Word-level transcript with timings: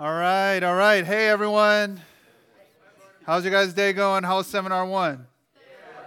All 0.00 0.12
right, 0.12 0.60
all 0.64 0.74
right. 0.74 1.06
Hey, 1.06 1.28
everyone. 1.28 2.00
How's 3.24 3.44
your 3.44 3.52
guys' 3.52 3.72
day 3.72 3.92
going? 3.92 4.24
How's 4.24 4.48
seminar 4.48 4.84
one? 4.84 5.24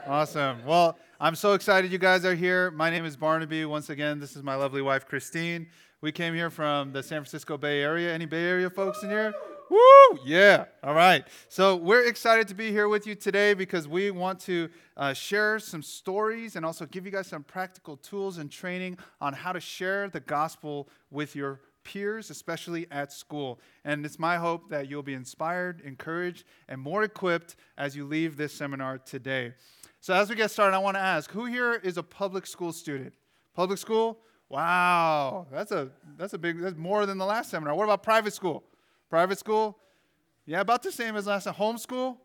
Awesome. 0.05 0.65
Well, 0.65 0.99
I'm 1.21 1.35
so 1.35 1.53
excited 1.53 1.89
you 1.89 1.97
guys 1.97 2.25
are 2.25 2.35
here. 2.35 2.69
My 2.69 2.89
name 2.89 3.05
is 3.05 3.15
Barnaby. 3.15 3.63
Once 3.63 3.89
again, 3.89 4.19
this 4.19 4.35
is 4.35 4.43
my 4.43 4.55
lovely 4.55 4.81
wife, 4.81 5.05
Christine. 5.05 5.67
We 6.01 6.11
came 6.11 6.33
here 6.33 6.49
from 6.49 6.91
the 6.91 7.01
San 7.01 7.21
Francisco 7.21 7.57
Bay 7.57 7.81
Area. 7.81 8.13
Any 8.13 8.25
Bay 8.25 8.43
Area 8.43 8.69
folks 8.69 9.03
in 9.03 9.09
here? 9.09 9.33
Woo! 9.69 10.19
Yeah. 10.25 10.65
All 10.83 10.93
right. 10.93 11.25
So 11.47 11.77
we're 11.77 12.07
excited 12.07 12.49
to 12.49 12.55
be 12.55 12.71
here 12.71 12.89
with 12.89 13.07
you 13.07 13.15
today 13.15 13.53
because 13.53 13.87
we 13.87 14.11
want 14.11 14.41
to 14.41 14.69
uh, 14.97 15.13
share 15.13 15.59
some 15.59 15.81
stories 15.81 16.57
and 16.57 16.65
also 16.65 16.85
give 16.85 17.05
you 17.05 17.11
guys 17.13 17.27
some 17.27 17.43
practical 17.43 17.95
tools 17.95 18.37
and 18.37 18.51
training 18.51 18.97
on 19.21 19.31
how 19.31 19.53
to 19.53 19.61
share 19.61 20.09
the 20.09 20.19
gospel 20.19 20.89
with 21.09 21.37
your 21.37 21.61
peers, 21.87 22.29
especially 22.29 22.85
at 22.91 23.13
school. 23.13 23.59
And 23.85 24.05
it's 24.05 24.19
my 24.19 24.35
hope 24.35 24.69
that 24.69 24.89
you'll 24.89 25.03
be 25.03 25.13
inspired, 25.13 25.81
encouraged, 25.85 26.43
and 26.67 26.81
more 26.81 27.03
equipped 27.03 27.55
as 27.77 27.95
you 27.95 28.05
leave 28.05 28.35
this 28.35 28.53
seminar 28.53 28.97
today. 28.97 29.53
So, 30.01 30.13
as 30.13 30.29
we 30.29 30.35
get 30.35 30.51
started, 30.51 30.75
I 30.75 30.79
want 30.79 30.95
to 30.95 31.01
ask 31.01 31.31
who 31.31 31.45
here 31.45 31.73
is 31.73 31.97
a 31.97 32.03
public 32.03 32.45
school 32.45 32.73
student? 32.73 33.13
Public 33.55 33.79
school? 33.79 34.19
Wow, 34.49 35.47
that's 35.51 35.71
a 35.71 35.89
that's 36.17 36.33
a 36.33 36.37
big 36.37 36.59
that's 36.59 36.77
more 36.77 37.05
than 37.05 37.17
the 37.17 37.25
last 37.25 37.49
seminar. 37.49 37.73
What 37.73 37.85
about 37.85 38.03
private 38.03 38.33
school? 38.33 38.63
Private 39.09 39.39
school? 39.39 39.77
Yeah, 40.45 40.61
about 40.61 40.83
the 40.83 40.91
same 40.91 41.15
as 41.15 41.25
last 41.25 41.45
time. 41.45 41.55
Homeschool? 41.55 42.17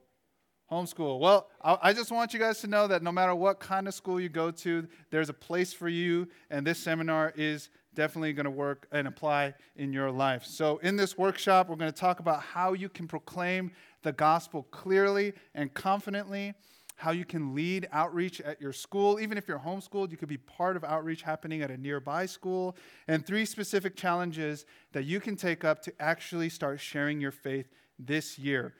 Homeschool. 0.71 1.19
Well, 1.19 1.49
I 1.61 1.93
just 1.93 2.11
want 2.11 2.33
you 2.33 2.41
guys 2.41 2.61
to 2.61 2.67
know 2.67 2.87
that 2.87 3.03
no 3.03 3.13
matter 3.13 3.35
what 3.35 3.61
kind 3.61 3.87
of 3.87 3.95
school 3.95 4.19
you 4.19 4.31
go 4.31 4.51
to, 4.51 4.89
there's 5.11 5.29
a 5.29 5.35
place 5.35 5.73
for 5.73 5.89
you, 5.89 6.29
and 6.51 6.67
this 6.67 6.79
seminar 6.79 7.33
is 7.37 7.69
definitely 7.95 8.33
going 8.33 8.45
to 8.45 8.51
work 8.51 8.87
and 8.93 9.07
apply 9.07 9.55
in 9.77 9.93
your 9.93 10.11
life. 10.11 10.45
So, 10.45 10.79
in 10.79 10.97
this 10.97 11.17
workshop, 11.17 11.69
we're 11.69 11.77
going 11.77 11.93
to 11.93 11.99
talk 11.99 12.21
about 12.21 12.43
how 12.43 12.73
you 12.73 12.89
can 12.89 13.07
proclaim 13.07 13.73
the 14.03 14.13
gospel 14.13 14.65
clearly 14.71 15.33
and 15.55 15.73
confidently, 15.75 16.55
how 16.97 17.11
you 17.11 17.25
can 17.25 17.55
lead 17.55 17.89
outreach 17.93 18.41
at 18.41 18.61
your 18.61 18.73
school. 18.73 19.21
Even 19.21 19.39
if 19.39 19.49
you're 19.49 19.59
homeschooled, 19.59 20.11
you 20.11 20.17
could 20.17 20.29
be 20.29 20.39
part 20.39 20.77
of 20.77 20.85
outreach 20.85 21.23
happening 21.23 21.63
at 21.63 21.71
a 21.71 21.77
nearby 21.77 22.27
school, 22.27 22.77
and 23.09 23.27
three 23.27 23.45
specific 23.45 23.97
challenges 23.97 24.67
that 24.93 25.05
you 25.05 25.21
can 25.21 25.37
take 25.37 25.65
up 25.65 25.83
to 25.83 25.93
actually 26.01 26.49
start 26.49 26.81
sharing 26.81 27.21
your 27.21 27.33
faith 27.33 27.67
this 27.99 28.39
year. 28.39 28.75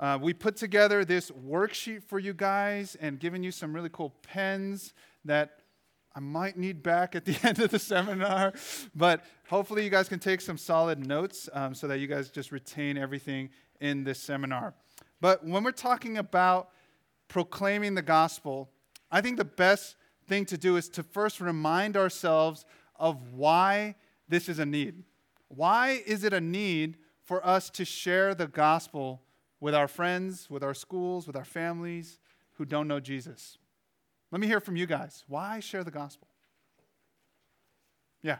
Uh, 0.00 0.18
we 0.20 0.34
put 0.34 0.56
together 0.56 1.04
this 1.04 1.30
worksheet 1.30 2.02
for 2.02 2.18
you 2.18 2.34
guys 2.34 2.96
and 3.00 3.20
given 3.20 3.42
you 3.42 3.50
some 3.50 3.72
really 3.72 3.90
cool 3.92 4.14
pens 4.22 4.92
that 5.24 5.60
I 6.14 6.20
might 6.20 6.56
need 6.56 6.82
back 6.82 7.16
at 7.16 7.24
the 7.24 7.36
end 7.46 7.58
of 7.58 7.70
the 7.70 7.78
seminar, 7.78 8.52
but 8.94 9.24
hopefully 9.48 9.82
you 9.84 9.90
guys 9.90 10.08
can 10.08 10.18
take 10.18 10.40
some 10.40 10.56
solid 10.56 11.04
notes 11.04 11.48
um, 11.52 11.74
so 11.74 11.88
that 11.88 11.98
you 11.98 12.06
guys 12.06 12.30
just 12.30 12.52
retain 12.52 12.96
everything 12.96 13.50
in 13.80 14.04
this 14.04 14.20
seminar. 14.20 14.74
But 15.20 15.44
when 15.44 15.64
we're 15.64 15.72
talking 15.72 16.18
about 16.18 16.70
proclaiming 17.28 17.94
the 17.94 18.02
gospel, 18.02 18.70
I 19.10 19.20
think 19.20 19.38
the 19.38 19.44
best 19.44 19.96
thing 20.26 20.44
to 20.46 20.58
do 20.58 20.76
is 20.76 20.88
to 20.90 21.02
first 21.02 21.40
remind 21.40 21.96
ourselves 21.96 22.64
of 22.96 23.32
why 23.32 23.96
this 24.28 24.48
is 24.48 24.58
a 24.58 24.66
need. 24.66 25.02
Why 25.48 26.02
is 26.06 26.24
it 26.24 26.32
a 26.32 26.40
need 26.40 26.98
for 27.22 27.44
us 27.46 27.70
to 27.70 27.84
share 27.84 28.34
the 28.34 28.46
gospel 28.46 29.22
with 29.60 29.74
our 29.74 29.88
friends, 29.88 30.48
with 30.48 30.62
our 30.62 30.74
schools, 30.74 31.26
with 31.26 31.36
our 31.36 31.44
families 31.44 32.18
who 32.54 32.64
don't 32.64 32.88
know 32.88 33.00
Jesus? 33.00 33.58
Let 34.34 34.40
me 34.40 34.48
hear 34.48 34.58
from 34.58 34.74
you 34.74 34.86
guys. 34.86 35.22
Why 35.28 35.60
share 35.60 35.84
the 35.84 35.92
gospel? 35.92 36.26
Yeah. 38.20 38.38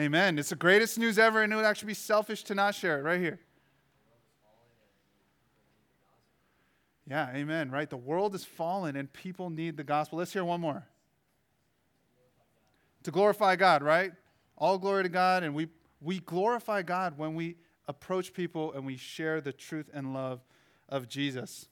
Amen. 0.00 0.38
It's 0.38 0.48
the 0.48 0.56
greatest 0.56 0.98
news 0.98 1.18
ever, 1.18 1.42
and 1.42 1.52
it 1.52 1.56
would 1.56 1.66
actually 1.66 1.88
be 1.88 1.94
selfish 1.94 2.44
to 2.44 2.54
not 2.54 2.74
share 2.74 2.98
it 2.98 3.02
right 3.02 3.20
here. 3.20 3.40
Yeah, 7.06 7.28
amen, 7.34 7.70
right? 7.70 7.90
The 7.90 7.98
world 7.98 8.34
is 8.34 8.42
fallen 8.42 8.96
and 8.96 9.12
people 9.12 9.50
need 9.50 9.76
the 9.76 9.84
gospel. 9.84 10.18
Let's 10.18 10.32
hear 10.32 10.46
one 10.46 10.62
more. 10.62 10.86
To 13.02 13.10
glorify 13.10 13.56
God, 13.56 13.82
right? 13.82 14.12
All 14.56 14.78
glory 14.78 15.02
to 15.02 15.10
God, 15.10 15.42
and 15.42 15.54
we, 15.54 15.68
we 16.00 16.20
glorify 16.20 16.80
God 16.80 17.18
when 17.18 17.34
we 17.34 17.56
approach 17.86 18.32
people 18.32 18.72
and 18.72 18.86
we 18.86 18.96
share 18.96 19.42
the 19.42 19.52
truth 19.52 19.90
and 19.92 20.14
love 20.14 20.40
of 20.88 21.06
Jesus. 21.06 21.68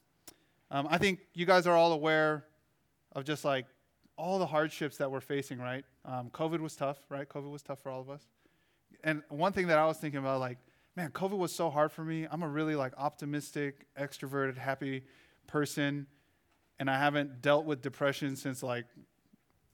Um, 0.69 0.87
I 0.89 0.97
think 0.97 1.19
you 1.33 1.45
guys 1.45 1.65
are 1.65 1.75
all 1.75 1.93
aware 1.93 2.45
of 3.13 3.23
just 3.23 3.45
like 3.45 3.65
all 4.17 4.39
the 4.39 4.45
hardships 4.45 4.97
that 4.97 5.11
we're 5.11 5.21
facing, 5.21 5.59
right? 5.59 5.85
Um, 6.03 6.29
COVID 6.31 6.59
was 6.59 6.75
tough, 6.75 6.97
right? 7.09 7.27
COVID 7.27 7.51
was 7.51 7.61
tough 7.61 7.79
for 7.79 7.89
all 7.89 8.01
of 8.01 8.09
us. 8.09 8.27
And 9.03 9.21
one 9.29 9.53
thing 9.53 9.67
that 9.67 9.77
I 9.77 9.85
was 9.85 9.97
thinking 9.97 10.19
about, 10.19 10.39
like, 10.39 10.57
man, 10.95 11.11
COVID 11.11 11.37
was 11.37 11.53
so 11.53 11.69
hard 11.69 11.91
for 11.91 12.03
me. 12.03 12.27
I'm 12.29 12.43
a 12.43 12.47
really 12.47 12.75
like 12.75 12.93
optimistic, 12.97 13.85
extroverted, 13.99 14.57
happy 14.57 15.03
person, 15.45 16.07
and 16.79 16.89
I 16.89 16.97
haven't 16.97 17.41
dealt 17.41 17.65
with 17.65 17.81
depression 17.81 18.35
since 18.35 18.63
like 18.63 18.85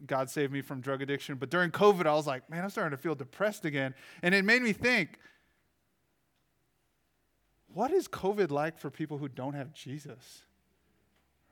God 0.06 0.30
saved 0.30 0.52
me 0.52 0.62
from 0.62 0.82
drug 0.82 1.02
addiction. 1.02 1.36
But 1.36 1.50
during 1.50 1.72
COVID, 1.72 2.06
I 2.06 2.14
was 2.14 2.28
like, 2.28 2.50
man, 2.50 2.64
I'm 2.64 2.70
starting 2.70 2.96
to 2.96 3.02
feel 3.02 3.16
depressed 3.16 3.66
again, 3.66 3.96
and 4.22 4.36
it 4.36 4.46
made 4.46 4.62
me 4.62 4.74
think. 4.74 5.18
What 7.74 7.90
is 7.90 8.08
COVID 8.08 8.52
like 8.52 8.78
for 8.78 8.92
people 8.92 9.18
who 9.18 9.28
don't 9.28 9.54
have 9.56 9.74
Jesus? 9.74 10.44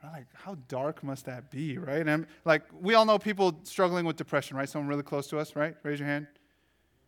Like, 0.03 0.25
how 0.33 0.55
dark 0.67 1.03
must 1.03 1.25
that 1.25 1.51
be, 1.51 1.77
right? 1.77 2.07
And 2.07 2.25
like, 2.43 2.63
we 2.73 2.95
all 2.95 3.05
know 3.05 3.19
people 3.19 3.59
struggling 3.63 4.05
with 4.05 4.15
depression, 4.15 4.57
right? 4.57 4.67
Someone 4.67 4.87
really 4.87 5.03
close 5.03 5.27
to 5.27 5.37
us, 5.37 5.55
right? 5.55 5.75
Raise 5.83 5.99
your 5.99 6.07
hand. 6.07 6.27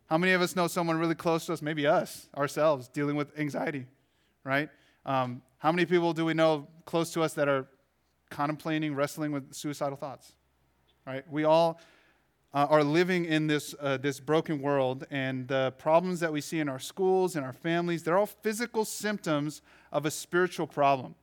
How 0.08 0.18
many 0.18 0.34
of 0.34 0.42
us 0.42 0.56
know 0.56 0.68
someone 0.68 1.00
really 1.00 1.16
close 1.16 1.46
to 1.48 1.54
us, 1.54 1.62
maybe 1.62 1.88
us, 1.88 2.30
ourselves, 2.38 2.88
dealing 2.88 3.16
with 3.16 3.38
anxiety, 3.40 3.86
right? 4.44 4.70
Um, 5.06 5.42
how 5.58 5.72
many 5.72 5.86
people 5.86 6.14
do 6.14 6.26
we 6.26 6.34
know 6.34 6.68
close 6.86 7.12
to 7.14 7.24
us 7.24 7.34
that 7.34 7.48
are 7.48 7.68
contemplating, 8.30 8.94
wrestling 8.94 9.32
with 9.32 9.54
suicidal 9.54 9.98
thoughts, 9.98 10.34
right? 11.08 11.24
We 11.32 11.46
all 11.46 11.80
uh, 12.54 12.68
are 12.70 12.84
living 12.84 13.26
in 13.26 13.48
this, 13.48 13.74
uh, 13.80 13.98
this 13.98 14.20
broken 14.20 14.62
world, 14.62 15.06
and 15.10 15.48
the 15.48 15.74
problems 15.80 16.20
that 16.20 16.32
we 16.32 16.42
see 16.42 16.60
in 16.60 16.70
our 16.70 16.80
schools 16.80 17.36
and 17.36 17.44
our 17.44 17.54
families, 17.54 18.04
they're 18.04 18.18
all 18.18 18.28
physical 18.28 18.86
symptoms 18.86 19.62
of 19.92 20.06
a 20.06 20.12
spiritual 20.12 20.68
problem. 20.68 21.16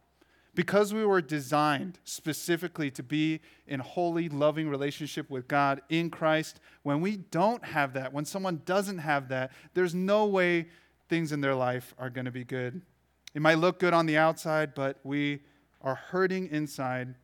Because 0.54 0.92
we 0.92 1.04
were 1.04 1.22
designed 1.22 2.00
specifically 2.04 2.90
to 2.92 3.02
be 3.02 3.40
in 3.66 3.80
holy, 3.80 4.28
loving 4.28 4.68
relationship 4.68 5.30
with 5.30 5.46
God 5.46 5.80
in 5.88 6.10
Christ, 6.10 6.60
when 6.82 7.00
we 7.00 7.16
don't 7.16 7.64
have 7.64 7.92
that, 7.92 8.12
when 8.12 8.24
someone 8.24 8.62
doesn't 8.64 8.98
have 8.98 9.28
that, 9.28 9.52
there's 9.74 9.94
no 9.94 10.26
way 10.26 10.66
things 11.08 11.30
in 11.32 11.40
their 11.40 11.54
life 11.54 11.94
are 11.98 12.10
going 12.10 12.24
to 12.24 12.30
be 12.32 12.44
good. 12.44 12.82
It 13.34 13.42
might 13.42 13.58
look 13.58 13.78
good 13.78 13.94
on 13.94 14.06
the 14.06 14.16
outside, 14.16 14.74
but 14.74 14.98
we 15.04 15.40
are 15.82 15.94
hurting 15.94 16.48
inside. 16.48 17.14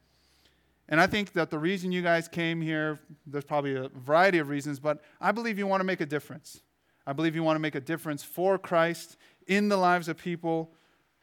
And 0.88 1.00
I 1.00 1.08
think 1.08 1.32
that 1.32 1.50
the 1.50 1.58
reason 1.58 1.90
you 1.90 2.02
guys 2.02 2.28
came 2.28 2.60
here, 2.60 3.00
there's 3.26 3.44
probably 3.44 3.74
a 3.74 3.88
variety 3.88 4.38
of 4.38 4.48
reasons, 4.48 4.78
but 4.78 5.02
I 5.20 5.32
believe 5.32 5.58
you 5.58 5.66
want 5.66 5.80
to 5.80 5.84
make 5.84 6.00
a 6.00 6.06
difference. 6.06 6.60
I 7.06 7.12
believe 7.12 7.34
you 7.34 7.42
want 7.42 7.56
to 7.56 7.60
make 7.60 7.74
a 7.74 7.80
difference 7.80 8.22
for 8.22 8.56
Christ 8.56 9.16
in 9.48 9.68
the 9.68 9.76
lives 9.76 10.08
of 10.08 10.16
people 10.16 10.70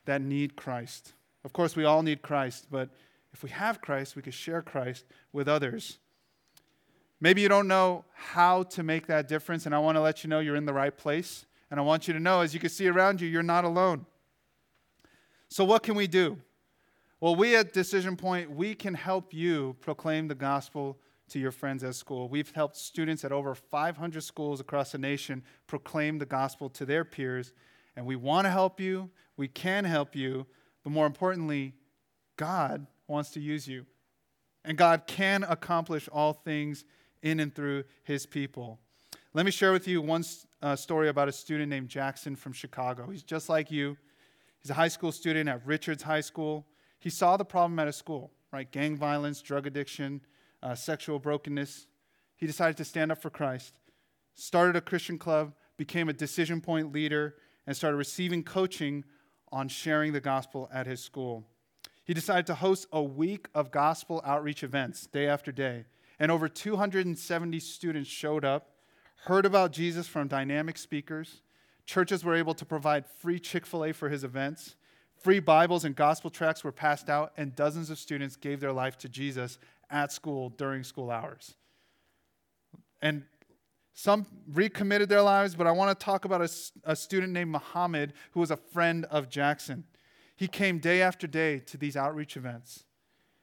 that 0.06 0.22
need 0.22 0.56
Christ. 0.58 1.14
Of 1.44 1.54
course, 1.54 1.76
we 1.76 1.84
all 1.84 2.04
need 2.04 2.22
Christ, 2.22 2.68
but 2.72 2.90
if 3.34 3.44
we 3.44 3.50
have 3.50 3.82
Christ, 3.82 4.16
we 4.16 4.22
can 4.22 4.32
share 4.32 4.62
Christ 4.62 5.06
with 5.32 5.48
others. 5.48 5.98
Maybe 7.20 7.42
you 7.42 7.50
don't 7.50 7.68
know 7.68 8.06
how 8.14 8.64
to 8.64 8.84
make 8.84 9.08
that 9.08 9.28
difference, 9.28 9.66
and 9.66 9.74
I 9.74 9.80
want 9.80 9.96
to 9.96 10.02
let 10.02 10.24
you 10.24 10.30
know 10.30 10.40
you're 10.40 10.56
in 10.56 10.66
the 10.66 10.74
right 10.74 10.96
place. 10.96 11.46
And 11.72 11.80
I 11.80 11.84
want 11.84 12.08
you 12.08 12.14
to 12.14 12.20
know, 12.20 12.42
as 12.42 12.54
you 12.54 12.60
can 12.60 12.70
see 12.70 12.88
around 12.88 13.20
you, 13.20 13.28
you're 13.28 13.42
not 13.42 13.66
alone. 13.66 14.06
So, 15.50 15.64
what 15.64 15.82
can 15.82 15.96
we 15.96 16.06
do? 16.06 16.38
Well, 17.20 17.36
we 17.36 17.56
at 17.56 17.74
Decision 17.74 18.16
Point, 18.16 18.52
we 18.52 18.76
can 18.76 18.94
help 18.94 19.34
you 19.34 19.76
proclaim 19.82 20.28
the 20.28 20.36
gospel 20.36 21.00
to 21.30 21.40
your 21.40 21.52
friends 21.52 21.84
at 21.84 21.96
school. 21.96 22.28
We've 22.30 22.52
helped 22.52 22.76
students 22.76 23.24
at 23.24 23.32
over 23.32 23.56
500 23.56 24.22
schools 24.22 24.60
across 24.60 24.92
the 24.92 24.98
nation 24.98 25.42
proclaim 25.66 26.20
the 26.20 26.26
gospel 26.26 26.70
to 26.72 26.86
their 26.86 27.06
peers, 27.06 27.54
and 27.96 28.06
we 28.06 28.16
want 28.16 28.46
to 28.46 28.52
help 28.52 28.80
you. 28.80 29.10
We 29.38 29.48
can 29.48 29.86
help 29.86 30.16
you. 30.16 30.46
But 30.84 30.92
more 30.92 31.06
importantly, 31.06 31.74
God 32.38 32.88
wants 33.08 33.32
to 33.32 33.40
use 33.40 33.68
you. 33.68 33.86
And 34.66 34.78
God 34.78 35.04
can 35.08 35.44
accomplish 35.44 36.08
all 36.12 36.34
things 36.34 36.86
in 37.22 37.40
and 37.40 37.54
through 37.54 37.84
his 38.04 38.26
people. 38.26 38.80
Let 39.34 39.46
me 39.46 39.52
share 39.52 39.72
with 39.72 39.88
you 39.88 40.02
one 40.02 40.24
uh, 40.62 40.76
story 40.76 41.10
about 41.10 41.28
a 41.28 41.32
student 41.32 41.70
named 41.70 41.90
Jackson 41.90 42.36
from 42.36 42.54
Chicago. 42.54 43.10
He's 43.10 43.24
just 43.24 43.50
like 43.50 43.72
you. 43.72 43.98
He's 44.60 44.70
a 44.70 44.76
high 44.76 44.88
school 44.88 45.12
student 45.12 45.50
at 45.50 45.66
Richards 45.66 46.04
High 46.04 46.22
School. 46.22 46.66
He 47.00 47.10
saw 47.10 47.36
the 47.36 47.44
problem 47.44 47.80
at 47.80 47.88
his 47.88 47.96
school, 47.96 48.32
right? 48.52 48.72
Gang 48.72 48.96
violence, 48.96 49.42
drug 49.42 49.68
addiction, 49.68 50.22
uh, 50.62 50.76
sexual 50.76 51.20
brokenness. 51.20 51.88
He 52.36 52.46
decided 52.46 52.78
to 52.78 52.86
stand 52.86 53.12
up 53.12 53.22
for 53.22 53.30
Christ, 53.30 53.74
started 54.36 54.76
a 54.76 54.82
Christian 54.82 55.18
club, 55.18 55.54
became 55.78 56.08
a 56.08 56.14
decision 56.14 56.62
point 56.62 56.94
leader, 56.94 57.36
and 57.68 57.76
started 57.76 57.98
receiving 57.98 58.44
coaching 58.44 59.04
on 59.54 59.68
sharing 59.68 60.12
the 60.12 60.20
gospel 60.20 60.68
at 60.74 60.88
his 60.88 61.00
school. 61.00 61.46
He 62.04 62.14
decided 62.14 62.48
to 62.48 62.56
host 62.56 62.88
a 62.92 63.04
week 63.04 63.48
of 63.54 63.72
gospel 63.72 64.20
outreach 64.26 64.64
events 64.64 65.06
day 65.06 65.28
after 65.28 65.52
day, 65.52 65.86
and 66.20 66.32
over 66.32 66.50
270 66.50 67.60
students 67.60 68.10
showed 68.10 68.44
up, 68.44 68.72
heard 69.26 69.46
about 69.46 69.72
Jesus 69.72 70.08
from 70.08 70.28
dynamic 70.28 70.78
speakers. 70.78 71.42
Churches 71.86 72.26
were 72.26 72.36
able 72.36 72.56
to 72.56 72.66
provide 72.66 73.06
free 73.06 73.40
Chick 73.40 73.66
fil 73.66 73.86
A 73.86 73.94
for 73.94 74.10
his 74.10 74.24
events. 74.24 74.76
Free 75.22 75.40
Bibles 75.40 75.86
and 75.86 75.96
gospel 75.96 76.32
tracts 76.32 76.64
were 76.64 76.72
passed 76.72 77.08
out, 77.08 77.32
and 77.38 77.56
dozens 77.56 77.92
of 77.92 78.00
students 78.00 78.36
gave 78.36 78.60
their 78.60 78.74
life 78.74 78.98
to 78.98 79.08
Jesus 79.08 79.60
at 79.90 80.12
school 80.12 80.50
during 80.50 80.84
school 80.84 81.12
hours. 81.12 81.54
And 83.04 83.24
some 83.94 84.26
recommitted 84.52 85.10
their 85.10 85.22
lives, 85.22 85.56
but 85.56 85.68
I 85.68 85.72
want 85.72 85.98
to 85.98 86.04
talk 86.04 86.26
about 86.26 86.42
a, 86.42 86.50
a 86.84 86.96
student 86.96 87.32
named 87.32 87.52
Muhammad 87.52 88.14
who 88.32 88.40
was 88.40 88.52
a 88.52 88.58
friend 88.58 89.06
of 89.06 89.30
Jackson. 89.30 89.86
He 90.36 90.48
came 90.48 90.80
day 90.80 91.02
after 91.02 91.28
day 91.28 91.60
to 91.60 91.78
these 91.78 91.96
outreach 91.96 92.36
events. 92.36 92.84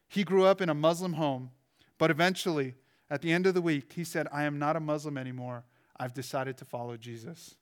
He 0.08 0.24
grew 0.24 0.44
up 0.44 0.60
in 0.60 0.68
a 0.68 0.74
Muslim 0.74 1.14
home, 1.14 1.50
but 1.98 2.10
eventually, 2.10 2.74
at 3.08 3.22
the 3.22 3.32
end 3.32 3.46
of 3.46 3.54
the 3.54 3.62
week, 3.62 3.92
he 3.92 4.02
said, 4.02 4.26
I 4.32 4.42
am 4.42 4.58
not 4.58 4.76
a 4.76 4.80
Muslim 4.80 5.16
anymore. 5.16 5.64
I've 5.96 6.14
decided 6.14 6.56
to 6.58 6.64
follow 6.64 6.96
Jesus. 6.96 7.54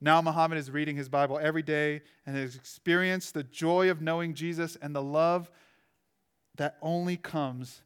Now, 0.00 0.20
Muhammad 0.20 0.58
is 0.58 0.70
reading 0.70 0.96
his 0.96 1.08
Bible 1.08 1.38
every 1.40 1.62
day 1.62 2.02
and 2.26 2.36
has 2.36 2.56
experienced 2.56 3.34
the 3.34 3.44
joy 3.44 3.90
of 3.90 4.00
knowing 4.00 4.34
Jesus 4.34 4.76
and 4.82 4.96
the 4.96 5.02
love 5.02 5.48
that 6.56 6.78
only 6.82 7.16
comes 7.16 7.82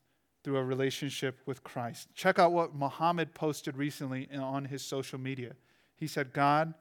through 0.46 0.58
a 0.58 0.64
relationship 0.64 1.40
with 1.44 1.64
Christ. 1.64 2.06
Check 2.14 2.38
out 2.38 2.52
what 2.52 2.72
Muhammad 2.72 3.34
posted 3.34 3.76
recently 3.76 4.28
on 4.32 4.66
his 4.66 4.80
social 4.80 5.18
media. 5.18 5.56
He 5.96 6.06
said, 6.06 6.32
God, 6.32 6.72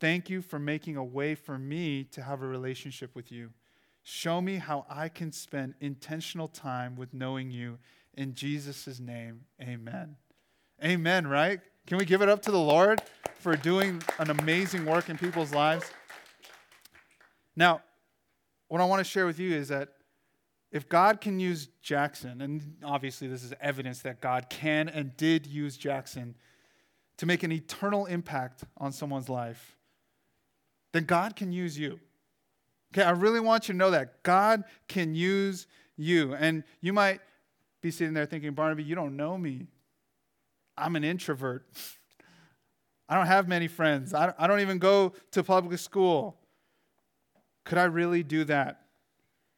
thank 0.00 0.28
you 0.28 0.42
for 0.42 0.58
making 0.58 0.98
a 0.98 1.02
way 1.02 1.34
for 1.34 1.58
me 1.58 2.04
to 2.12 2.20
have 2.20 2.42
a 2.42 2.46
relationship 2.46 3.14
with 3.14 3.32
you. 3.32 3.54
Show 4.02 4.42
me 4.42 4.56
how 4.56 4.84
I 4.90 5.08
can 5.08 5.32
spend 5.32 5.76
intentional 5.80 6.46
time 6.46 6.94
with 6.94 7.14
knowing 7.14 7.50
you. 7.50 7.78
In 8.18 8.34
Jesus' 8.34 9.00
name, 9.00 9.46
amen. 9.62 10.16
Amen, 10.84 11.26
right? 11.26 11.60
Can 11.86 11.96
we 11.96 12.04
give 12.04 12.20
it 12.20 12.28
up 12.28 12.42
to 12.42 12.50
the 12.50 12.58
Lord 12.58 13.00
for 13.38 13.56
doing 13.56 14.02
an 14.18 14.28
amazing 14.28 14.84
work 14.84 15.08
in 15.08 15.16
people's 15.16 15.54
lives? 15.54 15.90
Now, 17.56 17.80
what 18.68 18.82
I 18.82 18.84
want 18.84 19.00
to 19.00 19.10
share 19.10 19.24
with 19.24 19.38
you 19.38 19.54
is 19.54 19.68
that 19.68 19.95
if 20.76 20.88
God 20.90 21.22
can 21.22 21.40
use 21.40 21.68
Jackson, 21.80 22.42
and 22.42 22.76
obviously 22.84 23.28
this 23.28 23.42
is 23.42 23.54
evidence 23.62 24.00
that 24.00 24.20
God 24.20 24.50
can 24.50 24.90
and 24.90 25.16
did 25.16 25.46
use 25.46 25.78
Jackson 25.78 26.34
to 27.16 27.24
make 27.24 27.42
an 27.42 27.50
eternal 27.50 28.04
impact 28.04 28.62
on 28.76 28.92
someone's 28.92 29.30
life, 29.30 29.78
then 30.92 31.04
God 31.04 31.34
can 31.34 31.50
use 31.50 31.78
you. 31.78 31.98
Okay, 32.92 33.02
I 33.02 33.12
really 33.12 33.40
want 33.40 33.68
you 33.68 33.72
to 33.72 33.78
know 33.78 33.90
that 33.90 34.22
God 34.22 34.64
can 34.86 35.14
use 35.14 35.66
you. 35.96 36.34
And 36.34 36.62
you 36.82 36.92
might 36.92 37.20
be 37.80 37.90
sitting 37.90 38.12
there 38.12 38.26
thinking, 38.26 38.52
Barnaby, 38.52 38.82
you 38.82 38.94
don't 38.94 39.16
know 39.16 39.38
me. 39.38 39.68
I'm 40.76 40.94
an 40.94 41.04
introvert. 41.04 41.66
I 43.08 43.16
don't 43.16 43.26
have 43.26 43.48
many 43.48 43.66
friends. 43.66 44.12
I 44.12 44.46
don't 44.46 44.60
even 44.60 44.78
go 44.78 45.14
to 45.30 45.42
public 45.42 45.78
school. 45.78 46.36
Could 47.64 47.78
I 47.78 47.84
really 47.84 48.22
do 48.22 48.44
that? 48.44 48.82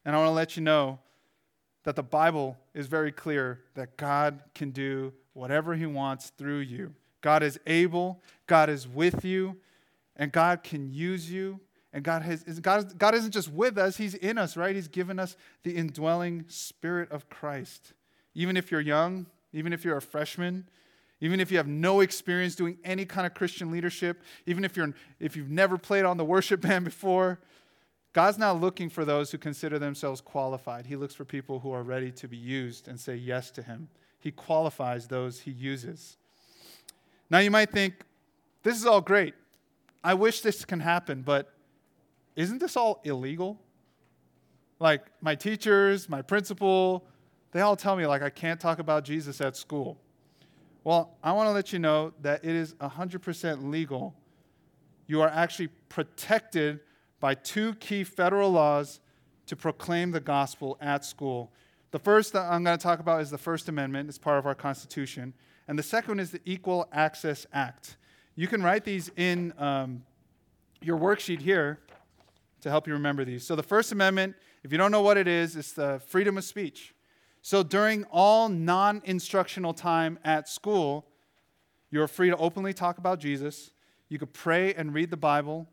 And 0.05 0.15
I 0.15 0.19
want 0.21 0.29
to 0.29 0.35
let 0.35 0.57
you 0.57 0.63
know 0.63 1.01
that 1.85 1.97
the 1.97 2.03
Bible 2.03 2.57
is 2.75 2.87
very 2.87 3.13
clear 3.13 3.61
that 3.75 3.97
God 3.97 4.43
can 4.55 4.71
do 4.71 5.13
whatever 5.33 5.75
He 5.75 5.87
wants 5.87 6.31
through 6.37 6.61
you. 6.61 6.95
God 7.21 7.43
is 7.43 7.59
able, 7.67 8.23
God 8.47 8.69
is 8.71 8.87
with 8.87 9.25
you, 9.25 9.57
and 10.17 10.31
God 10.33 10.63
can 10.63 10.93
use 10.93 11.31
you 11.31 11.61
and 11.93 12.05
God, 12.05 12.23
has, 12.23 12.43
God, 12.61 12.99
God 12.99 13.15
isn't 13.15 13.31
just 13.31 13.51
with 13.51 13.79
us, 13.79 13.97
He's 13.97 14.15
in 14.15 14.39
us, 14.39 14.57
right? 14.57 14.75
He's 14.75 14.89
given 14.89 15.19
us 15.19 15.37
the 15.63 15.75
indwelling 15.75 16.45
Spirit 16.49 17.11
of 17.11 17.29
Christ. 17.31 17.95
Even 18.35 18.57
if 18.57 18.71
you're 18.71 18.81
young, 18.81 19.27
even 19.53 19.73
if 19.73 19.85
you're 19.85 19.97
a 19.97 20.03
freshman, 20.03 20.69
even 21.21 21.41
if 21.41 21.51
you 21.51 21.57
have 21.57 21.67
no 21.67 22.01
experience 22.01 22.55
doing 22.55 22.79
any 22.85 23.05
kind 23.05 23.27
of 23.27 23.35
Christian 23.35 23.71
leadership, 23.71 24.23
even 24.47 24.65
if, 24.65 24.77
you're, 24.77 24.95
if 25.19 25.35
you've 25.35 25.51
never 25.51 25.79
played 25.79 26.05
on 26.05 26.19
the 26.19 26.25
worship 26.25 26.61
band 26.61 26.85
before, 26.85 27.41
God's 28.13 28.39
not 28.39 28.61
looking 28.61 28.89
for 28.89 29.05
those 29.05 29.31
who 29.31 29.39
consider 29.39 29.79
themselves 29.79 30.21
qualified. 30.21 30.87
He 30.87 30.97
looks 30.97 31.15
for 31.15 31.25
people 31.25 31.61
who 31.61 31.73
are 31.73 31.83
ready 31.83 32.11
to 32.13 32.29
be 32.29 32.37
used 32.37 32.89
and 32.89 32.99
say 32.99 33.15
yes 33.17 33.51
to 33.53 33.63
Him. 33.63 33.89
He 34.19 34.31
qualifies 34.31 35.07
those 35.07 35.41
He 35.41 35.51
uses. 35.51 36.17
Now 37.31 37.39
you 37.39 37.51
might 37.51 37.71
think, 37.71 37.95
this 38.63 38.77
is 38.77 38.87
all 38.87 39.01
great. 39.01 39.35
I 40.03 40.15
wish 40.15 40.41
this 40.41 40.65
can 40.65 40.81
happen, 40.81 41.23
but 41.23 41.53
isn't 42.35 42.59
this 42.59 42.77
all 42.77 43.01
illegal? 43.05 43.59
Like 44.81 45.03
my 45.21 45.35
teachers, 45.35 46.09
my 46.09 46.23
principal, 46.23 47.05
they 47.53 47.61
all 47.61 47.77
tell 47.77 47.97
me 47.97 48.07
like 48.07 48.23
I 48.23 48.31
can't 48.31 48.61
talk 48.61 48.79
about 48.79 49.05
Jesus 49.05 49.41
at 49.41 49.57
school. 49.57 49.99
Well, 50.85 51.17
I 51.23 51.33
want 51.33 51.49
to 51.49 51.53
let 51.53 51.73
you 51.73 51.79
know 51.79 52.13
that 52.23 52.45
it 52.45 52.55
is 52.55 52.75
100% 52.75 53.71
legal. 53.71 54.15
You 55.07 55.21
are 55.21 55.29
actually 55.29 55.69
protected 55.89 56.81
by 57.21 57.35
two 57.35 57.75
key 57.75 58.05
federal 58.05 58.51
laws 58.51 59.01
to 59.47 59.57
proclaim 59.57 60.11
the 60.11 60.21
gospel 60.21 60.77
at 60.81 61.05
school. 61.05 61.53
The 61.91 61.99
first 61.99 62.33
that 62.35 62.51
I'm 62.51 62.65
going 62.65 62.77
to 62.77 62.83
talk 62.83 63.01
about 63.01 63.23
is 63.23 63.31
the 63.31 63.39
First 63.39 63.69
Amendment, 63.69 64.09
it's 64.09 64.19
part 64.19 64.39
of 64.39 64.47
our 64.47 64.55
Constitution. 64.55 65.33
And 65.67 65.79
the 65.79 65.83
second 65.83 66.21
is 66.21 66.31
the 66.31 66.41
Equal 66.45 66.89
Access 66.93 67.47
Act. 67.53 67.97
You 68.37 68.47
can 68.47 68.63
write 68.63 68.85
these 68.85 69.11
in 69.17 69.53
um, 69.59 70.03
your 70.81 70.99
worksheet 70.99 71.41
here 71.41 71.81
to 72.61 72.71
help 72.71 72.87
you 72.87 72.93
remember 72.93 73.25
these. 73.25 73.47
So, 73.47 73.57
the 73.57 73.63
First 73.63 73.93
Amendment, 73.93 74.37
if 74.63 74.73
you 74.73 74.79
don't 74.79 74.91
know 74.91 75.03
what 75.03 75.17
it 75.17 75.29
is, 75.29 75.57
it's 75.57 75.73
the 75.73 76.01
freedom 76.07 76.39
of 76.39 76.45
speech. 76.45 76.95
So, 77.43 77.63
during 77.63 78.05
all 78.05 78.49
non 78.49 79.03
instructional 79.05 79.73
time 79.73 80.19
at 80.25 80.49
school, 80.49 81.07
you're 81.91 82.09
free 82.09 82.31
to 82.31 82.37
openly 82.37 82.73
talk 82.73 82.99
about 82.99 83.19
Jesus. 83.19 83.71
You 84.09 84.19
could 84.19 84.33
pray 84.33 84.75
and 84.75 84.93
read 84.93 85.11
the 85.11 85.17
Bible, 85.17 85.67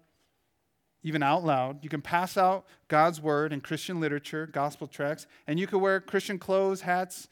even 1.06 1.22
out 1.22 1.46
loud. 1.46 1.84
You 1.84 1.90
can 1.90 2.02
pass 2.02 2.36
out 2.36 2.66
God's 2.88 3.22
word 3.22 3.54
and 3.54 3.64
Christian 3.64 4.00
literature, 4.00 4.48
gospel 4.48 4.88
tracts, 4.88 5.28
and 5.46 5.60
you 5.60 5.68
can 5.68 5.80
wear 5.80 6.00
Christian 6.02 6.40
clothes, 6.40 6.82
hats, 6.82 7.28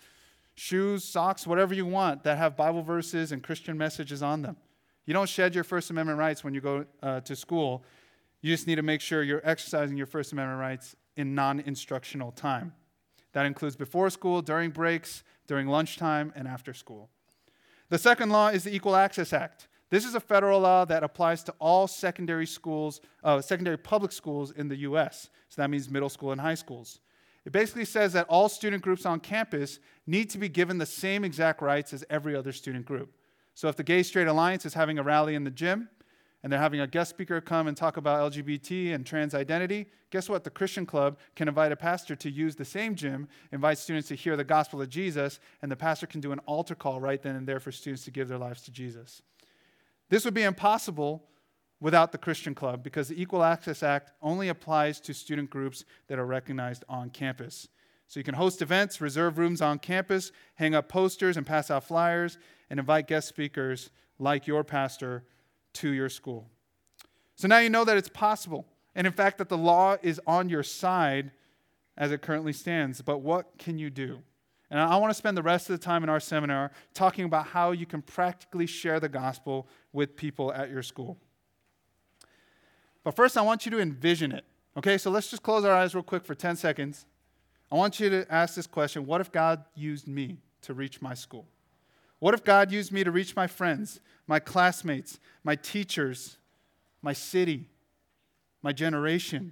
shoes, 0.53 1.03
socks, 1.03 1.47
whatever 1.47 1.73
you 1.73 1.87
want 1.87 2.23
that 2.23 2.37
have 2.37 2.55
Bible 2.55 2.83
verses 2.83 3.31
and 3.31 3.41
Christian 3.41 3.75
messages 3.75 4.21
on 4.21 4.43
them. 4.43 4.57
You 5.07 5.15
don't 5.15 5.27
shed 5.27 5.55
your 5.55 5.63
First 5.63 5.89
Amendment 5.89 6.19
rights 6.19 6.43
when 6.43 6.53
you 6.53 6.61
go 6.61 6.85
uh, 7.01 7.21
to 7.21 7.35
school. 7.35 7.83
You 8.41 8.53
just 8.53 8.67
need 8.67 8.75
to 8.75 8.83
make 8.83 9.01
sure 9.01 9.23
you're 9.23 9.41
exercising 9.43 9.97
your 9.97 10.05
First 10.05 10.33
Amendment 10.33 10.59
rights 10.59 10.95
in 11.17 11.33
non 11.33 11.59
instructional 11.59 12.31
time. 12.31 12.73
That 13.31 13.47
includes 13.47 13.75
before 13.75 14.11
school, 14.11 14.43
during 14.43 14.69
breaks, 14.69 15.23
during 15.47 15.67
lunchtime, 15.67 16.31
and 16.35 16.47
after 16.47 16.75
school. 16.75 17.09
The 17.89 17.97
second 17.97 18.29
law 18.29 18.49
is 18.49 18.65
the 18.65 18.75
Equal 18.75 18.95
Access 18.95 19.33
Act. 19.33 19.67
This 19.93 20.05
is 20.05 20.15
a 20.15 20.19
federal 20.19 20.61
law 20.61 20.85
that 20.85 21.03
applies 21.03 21.43
to 21.43 21.53
all 21.59 21.87
secondary 21.87 22.47
schools, 22.47 22.99
uh, 23.23 23.39
secondary 23.41 23.77
public 23.77 24.11
schools 24.11 24.49
in 24.49 24.67
the 24.67 24.77
U.S. 24.77 25.29
So 25.49 25.61
that 25.61 25.69
means 25.69 25.87
middle 25.87 26.09
school 26.09 26.31
and 26.31 26.41
high 26.41 26.55
schools. 26.55 26.99
It 27.45 27.51
basically 27.51 27.85
says 27.85 28.11
that 28.13 28.25
all 28.27 28.49
student 28.49 28.81
groups 28.81 29.05
on 29.05 29.19
campus 29.19 29.77
need 30.07 30.31
to 30.31 30.39
be 30.39 30.49
given 30.49 30.79
the 30.79 30.87
same 30.87 31.23
exact 31.23 31.61
rights 31.61 31.93
as 31.93 32.03
every 32.09 32.35
other 32.35 32.51
student 32.51 32.87
group. 32.87 33.13
So 33.53 33.67
if 33.67 33.75
the 33.75 33.83
Gay 33.83 34.01
Straight 34.01 34.25
Alliance 34.25 34.65
is 34.65 34.73
having 34.73 34.97
a 34.97 35.03
rally 35.03 35.35
in 35.35 35.43
the 35.43 35.51
gym, 35.51 35.89
and 36.41 36.51
they're 36.51 36.59
having 36.59 36.79
a 36.79 36.87
guest 36.87 37.11
speaker 37.11 37.39
come 37.39 37.67
and 37.67 37.77
talk 37.77 37.97
about 37.97 38.33
LGBT 38.33 38.95
and 38.95 39.05
trans 39.05 39.35
identity, 39.35 39.85
guess 40.09 40.27
what? 40.27 40.43
The 40.43 40.49
Christian 40.49 40.87
Club 40.87 41.19
can 41.35 41.47
invite 41.47 41.71
a 41.71 41.75
pastor 41.75 42.15
to 42.15 42.31
use 42.31 42.55
the 42.55 42.65
same 42.65 42.95
gym, 42.95 43.27
invite 43.51 43.77
students 43.77 44.07
to 44.07 44.15
hear 44.15 44.35
the 44.35 44.43
gospel 44.43 44.81
of 44.81 44.89
Jesus, 44.89 45.39
and 45.61 45.71
the 45.71 45.75
pastor 45.75 46.07
can 46.07 46.19
do 46.19 46.31
an 46.31 46.39
altar 46.47 46.73
call 46.73 46.99
right 46.99 47.21
then 47.21 47.35
and 47.35 47.47
there 47.47 47.59
for 47.59 47.71
students 47.71 48.05
to 48.05 48.11
give 48.11 48.27
their 48.27 48.39
lives 48.39 48.63
to 48.63 48.71
Jesus. 48.71 49.21
This 50.13 50.25
would 50.25 50.35
be 50.35 50.43
impossible 50.43 51.23
without 51.79 52.11
the 52.11 52.19
Christian 52.19 52.53
Club 52.53 52.83
because 52.83 53.07
the 53.07 53.19
Equal 53.19 53.41
Access 53.41 53.81
Act 53.81 54.11
only 54.21 54.47
applies 54.47 54.99
to 54.99 55.11
student 55.11 55.49
groups 55.49 55.85
that 56.05 56.19
are 56.19 56.25
recognized 56.27 56.83
on 56.87 57.09
campus. 57.09 57.67
So 58.07 58.19
you 58.19 58.23
can 58.23 58.35
host 58.35 58.61
events, 58.61 59.01
reserve 59.01 59.39
rooms 59.39 59.59
on 59.59 59.79
campus, 59.79 60.31
hang 60.53 60.75
up 60.75 60.87
posters 60.87 61.35
and 61.35 61.47
pass 61.47 61.71
out 61.71 61.85
flyers, 61.85 62.37
and 62.69 62.79
invite 62.79 63.07
guest 63.07 63.27
speakers 63.27 63.89
like 64.19 64.45
your 64.45 64.63
pastor 64.63 65.23
to 65.73 65.89
your 65.89 66.09
school. 66.09 66.47
So 67.33 67.47
now 67.47 67.57
you 67.57 67.71
know 67.71 67.83
that 67.83 67.97
it's 67.97 68.07
possible, 68.07 68.67
and 68.93 69.07
in 69.07 69.13
fact, 69.13 69.39
that 69.39 69.49
the 69.49 69.57
law 69.57 69.97
is 70.03 70.21
on 70.27 70.47
your 70.47 70.61
side 70.61 71.31
as 71.97 72.11
it 72.11 72.21
currently 72.21 72.53
stands. 72.53 73.01
But 73.01 73.21
what 73.21 73.57
can 73.57 73.79
you 73.79 73.89
do? 73.89 74.19
And 74.73 74.81
I 74.81 74.95
want 74.95 75.11
to 75.11 75.13
spend 75.13 75.37
the 75.37 75.43
rest 75.43 75.69
of 75.69 75.79
the 75.79 75.85
time 75.85 76.01
in 76.01 76.09
our 76.09 76.19
seminar 76.19 76.71
talking 76.95 77.25
about 77.25 77.45
how 77.45 77.73
you 77.73 77.85
can 77.85 78.01
practically 78.01 78.65
share 78.65 78.99
the 78.99 79.07
gospel 79.07 79.67
with 79.91 80.15
people 80.15 80.51
at 80.51 80.71
your 80.71 80.81
school. 80.81 81.19
But 83.03 83.15
first, 83.15 83.37
I 83.37 83.43
want 83.43 83.65
you 83.65 83.71
to 83.73 83.79
envision 83.79 84.31
it. 84.31 84.43
Okay, 84.75 84.97
so 84.97 85.11
let's 85.11 85.29
just 85.29 85.43
close 85.43 85.63
our 85.63 85.71
eyes 85.71 85.93
real 85.93 86.03
quick 86.03 86.25
for 86.25 86.33
10 86.33 86.55
seconds. 86.55 87.05
I 87.71 87.75
want 87.75 87.99
you 87.99 88.09
to 88.09 88.25
ask 88.33 88.55
this 88.55 88.65
question 88.65 89.05
What 89.05 89.21
if 89.21 89.31
God 89.31 89.63
used 89.75 90.07
me 90.07 90.39
to 90.63 90.73
reach 90.73 91.03
my 91.03 91.13
school? 91.13 91.45
What 92.17 92.33
if 92.33 92.43
God 92.43 92.71
used 92.71 92.91
me 92.91 93.03
to 93.03 93.11
reach 93.11 93.35
my 93.35 93.45
friends, 93.45 93.99
my 94.25 94.39
classmates, 94.39 95.19
my 95.43 95.55
teachers, 95.55 96.37
my 97.03 97.13
city, 97.13 97.69
my 98.63 98.71
generation? 98.71 99.51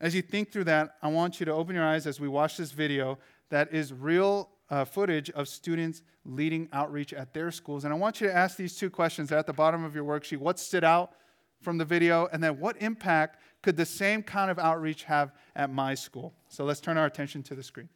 As 0.00 0.14
you 0.14 0.22
think 0.22 0.50
through 0.50 0.64
that, 0.64 0.96
I 1.02 1.08
want 1.08 1.38
you 1.38 1.46
to 1.46 1.52
open 1.52 1.74
your 1.74 1.84
eyes 1.84 2.06
as 2.06 2.20
we 2.20 2.28
watch 2.28 2.56
this 2.56 2.72
video 2.72 3.18
that 3.50 3.72
is 3.72 3.92
real 3.92 4.50
uh, 4.70 4.84
footage 4.84 5.30
of 5.30 5.48
students 5.48 6.02
leading 6.24 6.68
outreach 6.72 7.12
at 7.12 7.32
their 7.32 7.50
schools. 7.50 7.84
And 7.84 7.92
I 7.92 7.96
want 7.96 8.20
you 8.20 8.26
to 8.26 8.34
ask 8.34 8.56
these 8.56 8.76
two 8.76 8.90
questions 8.90 9.32
at 9.32 9.46
the 9.46 9.52
bottom 9.52 9.84
of 9.84 9.94
your 9.94 10.04
worksheet. 10.04 10.38
What 10.38 10.58
stood 10.58 10.84
out 10.84 11.12
from 11.60 11.78
the 11.78 11.84
video? 11.84 12.28
And 12.32 12.42
then 12.42 12.60
what 12.60 12.80
impact 12.80 13.40
could 13.62 13.76
the 13.76 13.86
same 13.86 14.22
kind 14.22 14.50
of 14.50 14.58
outreach 14.58 15.04
have 15.04 15.32
at 15.56 15.70
my 15.70 15.94
school? 15.94 16.34
So 16.48 16.64
let's 16.64 16.80
turn 16.80 16.98
our 16.98 17.06
attention 17.06 17.42
to 17.44 17.54
the 17.54 17.62
screen. 17.62 17.88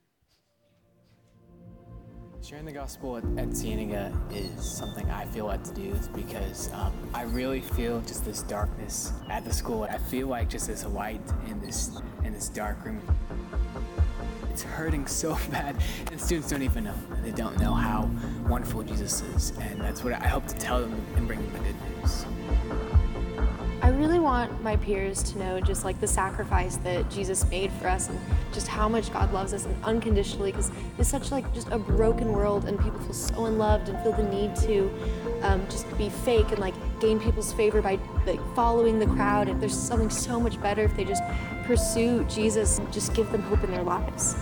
Sharing 2.42 2.64
the 2.64 2.72
gospel 2.72 3.18
at, 3.18 3.24
at 3.38 3.54
Cienega 3.54 4.12
is 4.32 4.64
something 4.64 5.08
I 5.08 5.26
feel 5.26 5.46
led 5.46 5.64
to 5.64 5.74
do 5.74 5.94
because 6.12 6.72
um, 6.72 6.92
I 7.14 7.22
really 7.22 7.60
feel 7.60 8.00
just 8.00 8.24
this 8.24 8.42
darkness 8.42 9.12
at 9.30 9.44
the 9.44 9.52
school. 9.52 9.84
I 9.84 9.98
feel 9.98 10.26
like 10.26 10.50
just 10.50 10.66
this 10.66 10.84
light 10.84 11.20
in 11.46 11.60
this 11.60 12.00
in 12.24 12.32
this 12.32 12.48
dark 12.48 12.84
room. 12.84 13.00
It's 14.52 14.62
hurting 14.62 15.06
so 15.06 15.38
bad, 15.50 15.76
and 16.10 16.20
students 16.20 16.50
don't 16.50 16.60
even 16.60 16.84
know. 16.84 16.94
They 17.22 17.30
don't 17.30 17.58
know 17.58 17.72
how 17.72 18.10
wonderful 18.46 18.82
Jesus 18.82 19.22
is, 19.22 19.52
and 19.58 19.80
that's 19.80 20.04
what 20.04 20.12
I 20.12 20.28
hope 20.28 20.46
to 20.48 20.54
tell 20.54 20.82
them 20.82 20.94
and 21.16 21.26
bring 21.26 21.40
them 21.40 21.52
the 21.54 21.58
good 21.60 21.76
news. 21.98 22.26
I 23.80 23.88
really 23.88 24.18
want 24.20 24.62
my 24.62 24.76
peers 24.76 25.22
to 25.24 25.38
know 25.38 25.58
just 25.58 25.84
like 25.84 25.98
the 26.00 26.06
sacrifice 26.06 26.76
that 26.78 27.10
Jesus 27.10 27.48
made 27.50 27.72
for 27.72 27.88
us 27.88 28.10
and 28.10 28.20
just 28.52 28.68
how 28.68 28.88
much 28.88 29.12
God 29.12 29.32
loves 29.32 29.54
us 29.54 29.64
and 29.64 29.74
unconditionally 29.84 30.52
because 30.52 30.70
it's 30.98 31.08
such 31.08 31.32
like 31.32 31.52
just 31.52 31.68
a 31.72 31.78
broken 31.78 32.32
world 32.32 32.66
and 32.66 32.78
people 32.78 33.00
feel 33.00 33.12
so 33.12 33.46
unloved 33.46 33.88
and 33.88 34.00
feel 34.04 34.12
the 34.12 34.22
need 34.22 34.54
to 34.56 34.88
um, 35.42 35.66
just 35.68 35.86
be 35.98 36.10
fake 36.10 36.50
and 36.50 36.60
like 36.60 36.74
gain 37.00 37.18
people's 37.18 37.52
favor 37.52 37.82
by 37.82 37.98
like 38.24 38.40
following 38.54 39.00
the 39.00 39.06
crowd 39.06 39.48
and 39.48 39.60
there's 39.60 39.76
something 39.76 40.10
so 40.10 40.38
much 40.38 40.60
better 40.62 40.84
if 40.84 40.94
they 40.94 41.04
just 41.04 41.24
pursue 41.72 42.22
Jesus 42.24 42.82
just 42.90 43.14
give 43.14 43.32
them 43.32 43.40
hope 43.44 43.64
in 43.64 43.70
their 43.70 43.82
lives. 43.82 44.36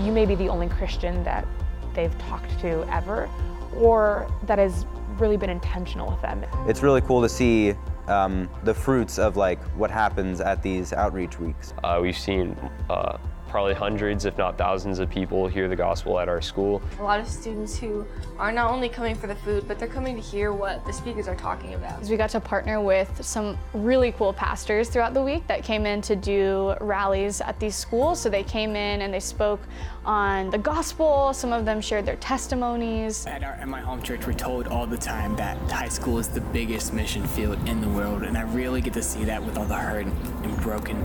You 0.00 0.12
may 0.12 0.24
be 0.24 0.34
the 0.34 0.48
only 0.48 0.66
Christian 0.66 1.22
that 1.24 1.46
they've 1.92 2.16
talked 2.20 2.58
to 2.60 2.90
ever 2.90 3.28
or 3.76 4.26
that 4.44 4.58
has 4.58 4.86
really 5.18 5.36
been 5.36 5.50
intentional 5.50 6.10
with 6.10 6.22
them. 6.22 6.42
It's 6.66 6.82
really 6.82 7.02
cool 7.02 7.20
to 7.20 7.28
see 7.28 7.74
um, 8.08 8.48
the 8.62 8.72
fruits 8.72 9.18
of 9.18 9.36
like 9.36 9.62
what 9.76 9.90
happens 9.90 10.40
at 10.40 10.62
these 10.62 10.94
outreach 10.94 11.38
weeks. 11.38 11.74
Uh, 11.84 11.98
we've 12.00 12.16
seen 12.16 12.56
uh, 12.88 13.18
probably 13.54 13.72
hundreds, 13.72 14.24
if 14.24 14.36
not 14.36 14.58
thousands, 14.58 14.98
of 14.98 15.08
people 15.08 15.46
hear 15.46 15.68
the 15.68 15.76
gospel 15.76 16.18
at 16.18 16.28
our 16.28 16.42
school. 16.42 16.82
A 16.98 17.02
lot 17.04 17.20
of 17.20 17.28
students 17.28 17.78
who 17.78 18.04
are 18.36 18.50
not 18.50 18.68
only 18.68 18.88
coming 18.88 19.14
for 19.14 19.28
the 19.28 19.36
food, 19.36 19.68
but 19.68 19.78
they're 19.78 19.86
coming 19.86 20.16
to 20.16 20.20
hear 20.20 20.52
what 20.52 20.84
the 20.84 20.92
speakers 20.92 21.28
are 21.28 21.36
talking 21.36 21.74
about. 21.74 22.02
We 22.02 22.16
got 22.16 22.30
to 22.30 22.40
partner 22.40 22.80
with 22.80 23.24
some 23.24 23.56
really 23.72 24.10
cool 24.10 24.32
pastors 24.32 24.88
throughout 24.88 25.14
the 25.14 25.22
week 25.22 25.46
that 25.46 25.62
came 25.62 25.86
in 25.86 26.02
to 26.02 26.16
do 26.16 26.74
rallies 26.80 27.40
at 27.40 27.60
these 27.60 27.76
schools. 27.76 28.20
So 28.20 28.28
they 28.28 28.42
came 28.42 28.70
in 28.70 29.02
and 29.02 29.14
they 29.14 29.20
spoke 29.20 29.60
on 30.04 30.50
the 30.50 30.58
gospel. 30.58 31.32
Some 31.32 31.52
of 31.52 31.64
them 31.64 31.80
shared 31.80 32.06
their 32.06 32.16
testimonies. 32.16 33.24
At, 33.24 33.44
our, 33.44 33.52
at 33.52 33.68
my 33.68 33.80
home 33.80 34.02
church, 34.02 34.26
we're 34.26 34.32
told 34.32 34.66
all 34.66 34.88
the 34.88 34.98
time 34.98 35.36
that 35.36 35.56
high 35.70 35.90
school 35.90 36.18
is 36.18 36.26
the 36.26 36.40
biggest 36.40 36.92
mission 36.92 37.24
field 37.24 37.68
in 37.68 37.80
the 37.80 37.88
world, 37.90 38.24
and 38.24 38.36
I 38.36 38.42
really 38.42 38.80
get 38.80 38.94
to 38.94 39.02
see 39.02 39.22
that 39.26 39.40
with 39.44 39.56
all 39.56 39.64
the 39.64 39.76
hurt 39.76 40.06
and 40.06 40.56
broken 40.60 40.96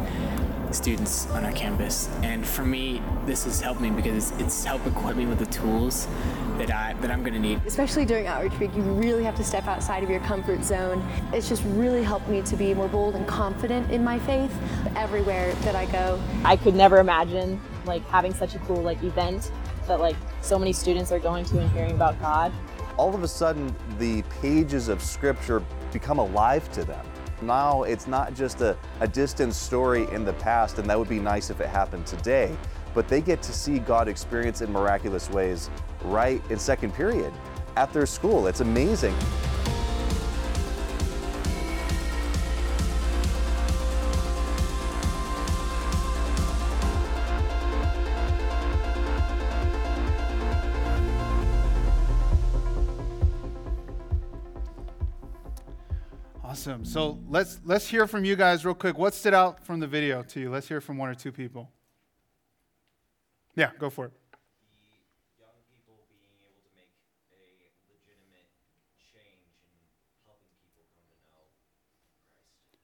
students 0.72 1.28
on 1.32 1.46
our 1.46 1.52
campus. 1.52 2.10
And 2.24 2.46
for 2.46 2.64
me, 2.64 3.02
this 3.26 3.46
has 3.46 3.62
helped 3.62 3.82
me 3.82 3.90
because 3.90 4.32
it's, 4.32 4.42
it's 4.42 4.64
helped 4.64 4.88
equip 4.88 5.16
me 5.16 5.26
with 5.26 5.40
the 5.40 5.46
tools 5.48 6.08
that, 6.58 6.72
I, 6.72 6.94
that 7.02 7.12
I'm 7.12 7.22
going 7.22 7.34
to 7.34 7.40
need. 7.40 7.62
Especially 7.66 8.06
during 8.06 8.28
outreach 8.28 8.58
week, 8.60 8.76
you 8.76 8.82
really 8.82 9.24
have 9.24 9.36
to 9.36 9.44
step 9.44 9.68
outside 9.68 10.04
of 10.04 10.10
your 10.10 10.20
comfort 10.22 10.64
zone. 10.64 11.06
It's 11.34 11.50
just 11.50 11.64
really 11.68 12.04
helped 12.04 12.28
me 12.28 12.42
to 12.42 12.56
be 12.56 12.74
more 12.74 12.88
bold 12.88 13.16
and 13.16 13.28
confident 13.28 13.90
in 13.92 14.04
my 14.04 14.20
faith 14.20 14.54
everywhere 14.96 15.54
that 15.64 15.76
I 15.76 15.86
go. 15.88 16.22
I 16.44 16.56
could 16.56 16.76
never 16.76 17.00
imagine 17.00 17.60
like 17.86 18.06
having 18.08 18.34
such 18.34 18.56
a 18.56 18.60
cool 18.60 18.82
like 18.82 19.02
event 19.04 19.52
that 19.88 20.00
like 20.00 20.16
so 20.42 20.60
many 20.60 20.74
students 20.74 21.12
are 21.12 21.20
going 21.20 21.46
to 21.46 21.60
and 21.60 21.70
hearing 21.72 21.92
about 21.92 22.20
God. 22.22 22.52
All 22.98 23.16
of 23.16 23.24
a 23.24 23.28
sudden, 23.28 23.74
the 23.98 24.24
pages 24.42 24.90
of 24.90 25.02
scripture 25.02 25.64
become 25.92 26.20
alive 26.20 26.70
to 26.74 26.84
them. 26.84 27.06
Now 27.41 27.84
it's 27.84 28.08
not 28.08 28.34
just 28.34 28.62
a, 28.62 28.77
a 29.00 29.08
distant 29.08 29.53
story 29.53 30.08
in 30.12 30.25
the 30.25 30.34
past, 30.34 30.77
and 30.77 30.89
that 30.89 30.98
would 30.98 31.10
be 31.10 31.19
nice 31.19 31.50
if 31.50 31.62
it 31.62 31.67
happened 31.67 32.05
today, 32.05 32.55
but 32.93 33.08
they 33.08 33.22
get 33.22 33.41
to 33.43 33.53
see 33.53 33.79
God 33.79 34.08
experience 34.08 34.62
in 34.62 34.72
miraculous 34.72 35.29
ways 35.29 35.69
right 36.03 36.41
in 36.50 36.60
second 36.60 36.93
period 36.93 37.34
at 37.75 37.93
their 37.93 38.05
school. 38.05 38.48
It's 38.48 38.62
amazing. 38.62 39.15
Awesome. 56.60 56.84
So 56.84 57.18
let's 57.30 57.62
let's 57.63 57.88
hear 57.88 58.06
from 58.06 58.25
you 58.25 58.36
guys 58.36 58.66
real 58.66 58.75
quick. 58.75 58.98
What 58.98 59.13
stood 59.13 59.34
out 59.34 59.66
from 59.66 59.80
the 59.80 59.88
video 59.88 60.24
to 60.24 60.42
you? 60.42 60.50
Let's 60.50 60.68
hear 60.68 60.82
from 60.82 60.98
one 60.98 61.08
or 61.08 61.16
two 61.16 61.32
people. 61.32 61.72
Yeah, 63.56 63.72
go 63.80 63.89
for 63.89 64.08
it. 64.08 64.12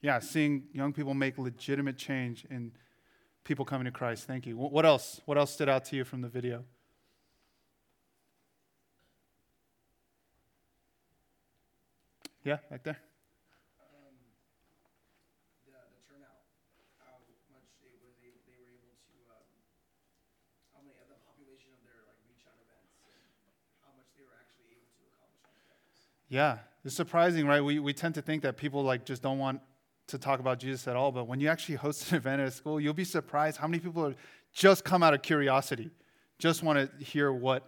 Yeah, 0.01 0.19
seeing 0.19 0.63
young 0.71 0.93
people 0.93 1.13
make 1.13 1.37
legitimate 1.37 1.97
change 1.97 2.45
in 2.49 2.71
people 3.43 3.65
coming 3.65 3.83
to 3.83 3.91
Christ. 3.91 4.25
Thank 4.25 4.45
you. 4.45 4.55
What 4.55 4.85
else? 4.85 5.19
What 5.25 5.37
else 5.37 5.51
stood 5.51 5.67
out 5.67 5.83
to 5.85 5.97
you 5.97 6.05
from 6.05 6.21
the 6.21 6.29
video? 6.29 6.63
Yeah, 12.45 12.59
back 12.69 12.83
there. 12.83 12.99
Yeah, 26.29 26.59
it's 26.83 26.95
surprising, 26.95 27.45
right? 27.45 27.61
We, 27.61 27.79
we 27.79 27.93
tend 27.93 28.15
to 28.15 28.21
think 28.21 28.43
that 28.43 28.57
people 28.57 28.83
like 28.83 29.05
just 29.05 29.21
don't 29.21 29.39
want 29.39 29.61
to 30.07 30.17
talk 30.17 30.39
about 30.39 30.59
Jesus 30.59 30.87
at 30.87 30.95
all, 30.95 31.11
but 31.11 31.27
when 31.27 31.39
you 31.39 31.47
actually 31.47 31.75
host 31.75 32.11
an 32.11 32.17
event 32.17 32.41
at 32.41 32.47
a 32.47 32.51
school, 32.51 32.79
you'll 32.79 32.93
be 32.93 33.03
surprised 33.03 33.57
how 33.57 33.67
many 33.67 33.79
people 33.79 34.05
are 34.05 34.15
just 34.53 34.83
come 34.83 35.03
out 35.03 35.13
of 35.13 35.21
curiosity, 35.21 35.91
just 36.39 36.63
want 36.63 36.79
to 36.79 37.05
hear 37.05 37.31
what 37.31 37.67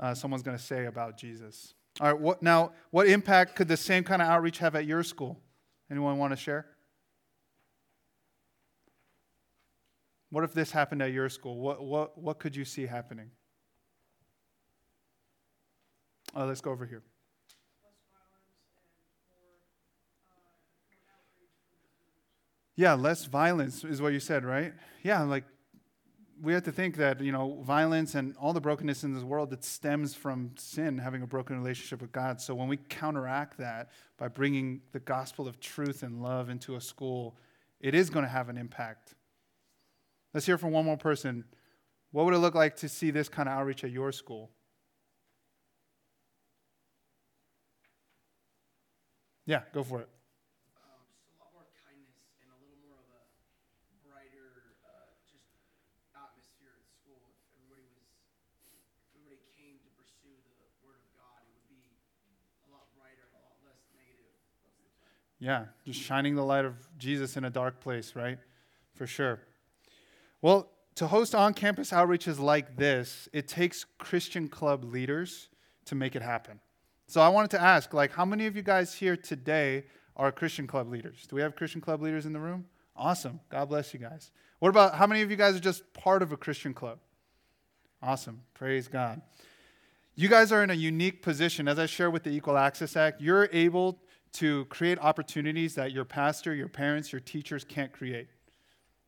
uh, 0.00 0.14
someone's 0.14 0.42
going 0.42 0.56
to 0.56 0.62
say 0.62 0.86
about 0.86 1.16
Jesus. 1.16 1.74
All 2.00 2.12
right, 2.12 2.18
what, 2.18 2.42
now, 2.42 2.72
what 2.90 3.08
impact 3.08 3.56
could 3.56 3.68
the 3.68 3.76
same 3.76 4.04
kind 4.04 4.22
of 4.22 4.28
outreach 4.28 4.58
have 4.58 4.74
at 4.74 4.86
your 4.86 5.02
school? 5.02 5.40
Anyone 5.90 6.18
want 6.18 6.32
to 6.32 6.36
share? 6.36 6.66
What 10.30 10.44
if 10.44 10.52
this 10.52 10.70
happened 10.70 11.02
at 11.02 11.12
your 11.12 11.28
school? 11.28 11.56
What, 11.58 11.82
what, 11.82 12.18
what 12.18 12.38
could 12.38 12.54
you 12.54 12.64
see 12.64 12.86
happening? 12.86 13.30
Oh, 16.34 16.44
let's 16.44 16.60
go 16.60 16.70
over 16.70 16.84
here. 16.84 17.02
Yeah, 22.78 22.94
less 22.94 23.24
violence 23.24 23.82
is 23.82 24.00
what 24.00 24.12
you 24.12 24.20
said, 24.20 24.44
right? 24.44 24.72
Yeah, 25.02 25.22
like 25.22 25.42
we 26.40 26.52
have 26.52 26.62
to 26.62 26.70
think 26.70 26.96
that, 26.98 27.20
you 27.20 27.32
know, 27.32 27.60
violence 27.64 28.14
and 28.14 28.36
all 28.36 28.52
the 28.52 28.60
brokenness 28.60 29.02
in 29.02 29.12
this 29.12 29.24
world 29.24 29.50
that 29.50 29.64
stems 29.64 30.14
from 30.14 30.52
sin, 30.56 30.96
having 30.96 31.22
a 31.22 31.26
broken 31.26 31.58
relationship 31.58 32.00
with 32.00 32.12
God. 32.12 32.40
So 32.40 32.54
when 32.54 32.68
we 32.68 32.76
counteract 32.76 33.58
that 33.58 33.90
by 34.16 34.28
bringing 34.28 34.80
the 34.92 35.00
gospel 35.00 35.48
of 35.48 35.58
truth 35.58 36.04
and 36.04 36.22
love 36.22 36.50
into 36.50 36.76
a 36.76 36.80
school, 36.80 37.36
it 37.80 37.96
is 37.96 38.10
going 38.10 38.24
to 38.24 38.30
have 38.30 38.48
an 38.48 38.56
impact. 38.56 39.16
Let's 40.32 40.46
hear 40.46 40.56
from 40.56 40.70
one 40.70 40.84
more 40.84 40.96
person. 40.96 41.46
What 42.12 42.26
would 42.26 42.34
it 42.34 42.38
look 42.38 42.54
like 42.54 42.76
to 42.76 42.88
see 42.88 43.10
this 43.10 43.28
kind 43.28 43.48
of 43.48 43.56
outreach 43.56 43.82
at 43.82 43.90
your 43.90 44.12
school? 44.12 44.50
Yeah, 49.46 49.62
go 49.74 49.82
for 49.82 50.02
it. 50.02 50.08
Yeah, 65.40 65.66
just 65.84 66.00
shining 66.00 66.34
the 66.34 66.42
light 66.42 66.64
of 66.64 66.74
Jesus 66.98 67.36
in 67.36 67.44
a 67.44 67.50
dark 67.50 67.80
place, 67.80 68.16
right? 68.16 68.38
For 68.94 69.06
sure. 69.06 69.40
Well, 70.42 70.68
to 70.96 71.06
host 71.06 71.34
on 71.34 71.54
campus 71.54 71.92
outreaches 71.92 72.40
like 72.40 72.76
this, 72.76 73.28
it 73.32 73.46
takes 73.46 73.84
Christian 73.98 74.48
club 74.48 74.82
leaders 74.82 75.48
to 75.84 75.94
make 75.94 76.16
it 76.16 76.22
happen. 76.22 76.58
So 77.06 77.20
I 77.20 77.28
wanted 77.28 77.52
to 77.52 77.60
ask, 77.60 77.94
like, 77.94 78.12
how 78.12 78.24
many 78.24 78.46
of 78.46 78.56
you 78.56 78.62
guys 78.62 78.94
here 78.94 79.16
today 79.16 79.84
are 80.16 80.32
Christian 80.32 80.66
club 80.66 80.90
leaders? 80.90 81.26
Do 81.28 81.36
we 81.36 81.42
have 81.42 81.54
Christian 81.54 81.80
club 81.80 82.02
leaders 82.02 82.26
in 82.26 82.32
the 82.32 82.40
room? 82.40 82.66
Awesome. 82.96 83.38
God 83.48 83.66
bless 83.66 83.94
you 83.94 84.00
guys. 84.00 84.32
What 84.58 84.70
about 84.70 84.96
how 84.96 85.06
many 85.06 85.22
of 85.22 85.30
you 85.30 85.36
guys 85.36 85.54
are 85.54 85.60
just 85.60 85.92
part 85.94 86.20
of 86.20 86.32
a 86.32 86.36
Christian 86.36 86.74
club? 86.74 86.98
Awesome. 88.02 88.42
Praise 88.54 88.88
God. 88.88 89.22
You 90.18 90.26
guys 90.26 90.50
are 90.50 90.64
in 90.64 90.70
a 90.70 90.74
unique 90.74 91.22
position. 91.22 91.68
As 91.68 91.78
I 91.78 91.86
share 91.86 92.10
with 92.10 92.24
the 92.24 92.30
Equal 92.30 92.58
Access 92.58 92.96
Act, 92.96 93.20
you're 93.20 93.48
able 93.52 94.00
to 94.32 94.64
create 94.64 94.98
opportunities 94.98 95.76
that 95.76 95.92
your 95.92 96.04
pastor, 96.04 96.52
your 96.52 96.66
parents, 96.66 97.12
your 97.12 97.20
teachers 97.20 97.62
can't 97.62 97.92
create. 97.92 98.26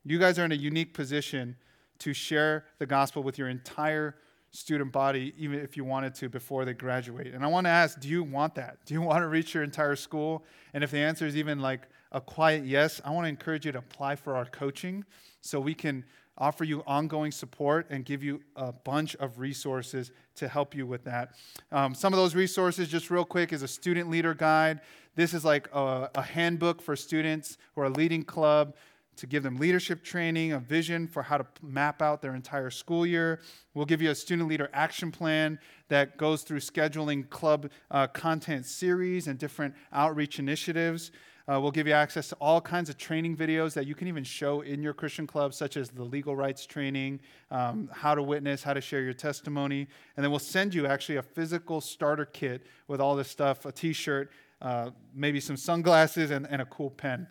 You 0.05 0.17
guys 0.19 0.39
are 0.39 0.45
in 0.45 0.53
a 0.53 0.55
unique 0.55 0.93
position 0.93 1.57
to 1.99 2.13
share 2.13 2.63
the 2.79 2.85
gospel 2.85 3.23
with 3.23 3.37
your 3.37 3.49
entire 3.49 4.15
student 4.51 4.93
body, 4.93 5.33
even 5.37 5.59
if 5.59 5.75
you 5.75 5.83
wanted 5.83 6.15
to 6.15 6.29
before 6.29 6.63
they 6.63 6.73
graduate. 6.73 7.33
And 7.33 7.43
I 7.43 7.47
want 7.47 7.65
to 7.65 7.71
ask 7.71 7.99
do 7.99 8.07
you 8.07 8.23
want 8.23 8.55
that? 8.55 8.77
Do 8.85 8.93
you 8.93 9.01
want 9.09 9.21
to 9.21 9.27
reach 9.27 9.53
your 9.53 9.63
entire 9.63 9.97
school? 9.97 10.45
And 10.73 10.81
if 10.81 10.91
the 10.91 10.99
answer 10.99 11.27
is 11.27 11.35
even 11.35 11.59
like 11.59 11.89
a 12.13 12.21
quiet 12.21 12.63
yes, 12.63 13.01
I 13.03 13.09
want 13.09 13.25
to 13.25 13.29
encourage 13.29 13.65
you 13.65 13.73
to 13.73 13.79
apply 13.79 14.15
for 14.15 14.37
our 14.37 14.45
coaching 14.45 15.03
so 15.41 15.59
we 15.59 15.73
can 15.73 16.05
offer 16.41 16.63
you 16.63 16.83
ongoing 16.87 17.31
support 17.31 17.85
and 17.91 18.03
give 18.03 18.23
you 18.23 18.41
a 18.55 18.71
bunch 18.71 19.15
of 19.17 19.37
resources 19.39 20.11
to 20.35 20.47
help 20.47 20.73
you 20.73 20.87
with 20.87 21.03
that. 21.03 21.35
Um, 21.71 21.93
some 21.93 22.13
of 22.13 22.17
those 22.17 22.33
resources, 22.33 22.87
just 22.87 23.11
real 23.11 23.23
quick, 23.23 23.53
is 23.53 23.61
a 23.61 23.67
student 23.67 24.09
leader 24.09 24.33
guide. 24.33 24.81
This 25.15 25.35
is 25.35 25.45
like 25.45 25.69
a, 25.71 26.09
a 26.15 26.21
handbook 26.23 26.81
for 26.81 26.95
students 26.95 27.59
who 27.75 27.81
are 27.81 27.89
leading 27.89 28.23
club 28.23 28.75
to 29.17 29.27
give 29.27 29.43
them 29.43 29.57
leadership 29.57 30.03
training, 30.03 30.53
a 30.53 30.59
vision 30.59 31.07
for 31.07 31.21
how 31.21 31.37
to 31.37 31.45
map 31.61 32.01
out 32.01 32.23
their 32.23 32.33
entire 32.33 32.71
school 32.71 33.05
year. 33.05 33.39
We'll 33.75 33.85
give 33.85 34.01
you 34.01 34.09
a 34.09 34.15
student 34.15 34.49
leader 34.49 34.67
action 34.73 35.11
plan 35.11 35.59
that 35.89 36.17
goes 36.17 36.41
through 36.41 36.61
scheduling 36.61 37.29
club 37.29 37.69
uh, 37.91 38.07
content 38.07 38.65
series 38.65 39.27
and 39.27 39.37
different 39.37 39.75
outreach 39.93 40.39
initiatives. 40.39 41.11
Uh, 41.47 41.59
we'll 41.59 41.71
give 41.71 41.87
you 41.87 41.93
access 41.93 42.29
to 42.29 42.35
all 42.35 42.61
kinds 42.61 42.89
of 42.89 42.97
training 42.97 43.35
videos 43.35 43.73
that 43.73 43.87
you 43.87 43.95
can 43.95 44.07
even 44.07 44.23
show 44.23 44.61
in 44.61 44.81
your 44.81 44.93
Christian 44.93 45.25
club, 45.25 45.53
such 45.53 45.75
as 45.75 45.89
the 45.89 46.03
legal 46.03 46.35
rights 46.35 46.65
training, 46.65 47.19
um, 47.49 47.89
how 47.93 48.13
to 48.13 48.21
witness, 48.21 48.63
how 48.63 48.73
to 48.73 48.81
share 48.81 49.01
your 49.01 49.13
testimony. 49.13 49.87
And 50.15 50.23
then 50.23 50.29
we'll 50.31 50.39
send 50.39 50.73
you 50.73 50.85
actually 50.85 51.15
a 51.15 51.23
physical 51.23 51.81
starter 51.81 52.25
kit 52.25 52.65
with 52.87 53.01
all 53.01 53.15
this 53.15 53.29
stuff 53.29 53.65
a 53.65 53.71
t 53.71 53.93
shirt, 53.93 54.31
uh, 54.61 54.91
maybe 55.13 55.39
some 55.39 55.57
sunglasses, 55.57 56.29
and, 56.31 56.47
and, 56.49 56.61
a 56.61 56.65
cool 56.65 56.91
pen. 56.91 57.27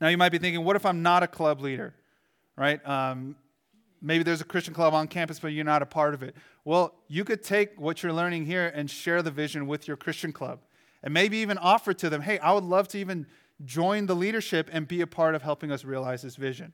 Now, 0.00 0.08
you 0.08 0.18
might 0.18 0.32
be 0.32 0.38
thinking, 0.38 0.64
what 0.64 0.76
if 0.76 0.84
I'm 0.84 1.02
not 1.02 1.22
a 1.22 1.26
club 1.26 1.62
leader, 1.62 1.94
right? 2.56 2.86
Um, 2.86 3.36
maybe 4.02 4.22
there's 4.22 4.42
a 4.42 4.44
Christian 4.44 4.74
club 4.74 4.92
on 4.92 5.08
campus, 5.08 5.38
but 5.38 5.48
you're 5.48 5.64
not 5.64 5.80
a 5.80 5.86
part 5.86 6.12
of 6.12 6.22
it. 6.22 6.36
Well, 6.64 6.94
you 7.08 7.24
could 7.24 7.42
take 7.42 7.80
what 7.80 8.02
you're 8.02 8.12
learning 8.12 8.44
here 8.44 8.70
and 8.74 8.90
share 8.90 9.22
the 9.22 9.30
vision 9.30 9.66
with 9.66 9.88
your 9.88 9.96
Christian 9.96 10.32
club 10.32 10.60
and 11.04 11.12
maybe 11.12 11.36
even 11.36 11.58
offer 11.58 11.92
to 11.92 12.08
them, 12.08 12.22
hey, 12.22 12.38
I 12.38 12.52
would 12.52 12.64
love 12.64 12.88
to 12.88 12.98
even 12.98 13.26
join 13.64 14.06
the 14.06 14.16
leadership 14.16 14.70
and 14.72 14.88
be 14.88 15.02
a 15.02 15.06
part 15.06 15.34
of 15.34 15.42
helping 15.42 15.70
us 15.70 15.84
realize 15.84 16.22
this 16.22 16.34
vision. 16.34 16.72